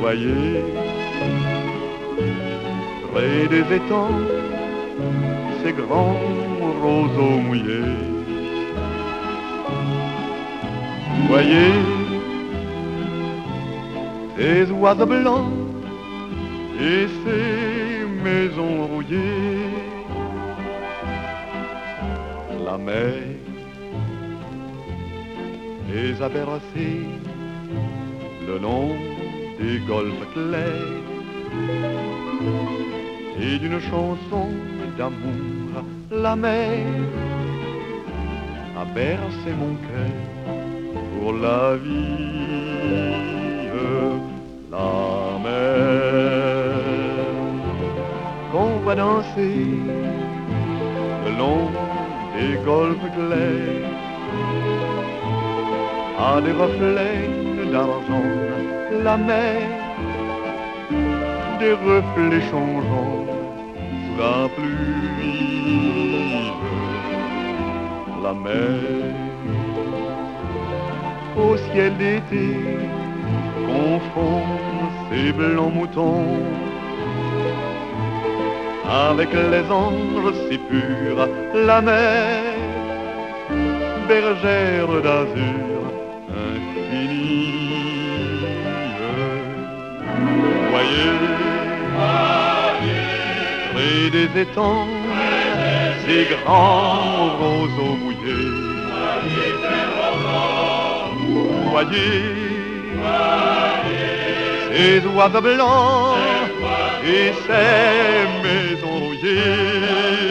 [0.00, 0.62] Voyez,
[3.12, 4.20] près des étangs,
[5.62, 6.20] ces grands
[6.82, 7.96] roseaux mouillés.
[11.28, 11.72] Voyez,
[14.36, 15.52] ces oiseaux blancs
[16.80, 19.83] et ces maisons rouillées.
[22.74, 23.22] La mer
[25.88, 27.06] les a bercés
[28.48, 28.88] le long
[29.60, 31.04] des golfes clairs
[33.40, 34.48] et d'une chanson
[34.98, 36.84] d'amour la mer.
[38.82, 40.16] A bercé mon cœur
[41.12, 42.34] pour la vie
[44.72, 45.94] la mer.
[48.50, 49.58] Qu'on va danser
[51.24, 51.83] le long
[52.34, 53.90] des golfes clairs.
[56.18, 57.28] À des reflets
[57.72, 58.30] d'argent
[59.02, 59.60] la mer
[61.58, 63.26] des reflets changeants
[64.02, 65.14] sous la pluie.
[68.22, 69.14] La mer
[71.36, 72.46] au ciel d'été
[73.66, 74.42] confond
[75.10, 76.38] ces blancs moutons
[78.88, 80.58] avec les anges si
[81.54, 82.42] la mer,
[84.08, 85.80] bergère d'azur
[86.46, 87.54] infinie.
[90.70, 91.16] Voyez,
[93.72, 94.88] près des étangs,
[96.06, 98.52] ces grands roseaux mouillés.
[101.70, 102.22] Voyez,
[104.72, 106.43] ces oiseaux blancs
[107.06, 110.30] et ces maisons rouillées.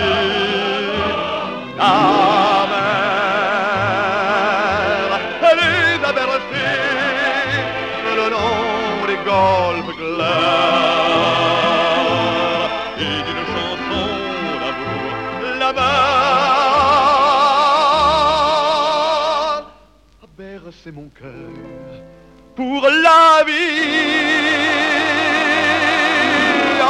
[1.78, 5.08] La mer,
[5.60, 6.82] les a bercés
[8.06, 11.12] le long des golfes clairs
[12.98, 14.06] et d'une chanson
[14.62, 15.12] d'amour,
[15.60, 15.82] la mer
[20.24, 21.52] a bercé mon cœur
[22.56, 24.83] pour la vie.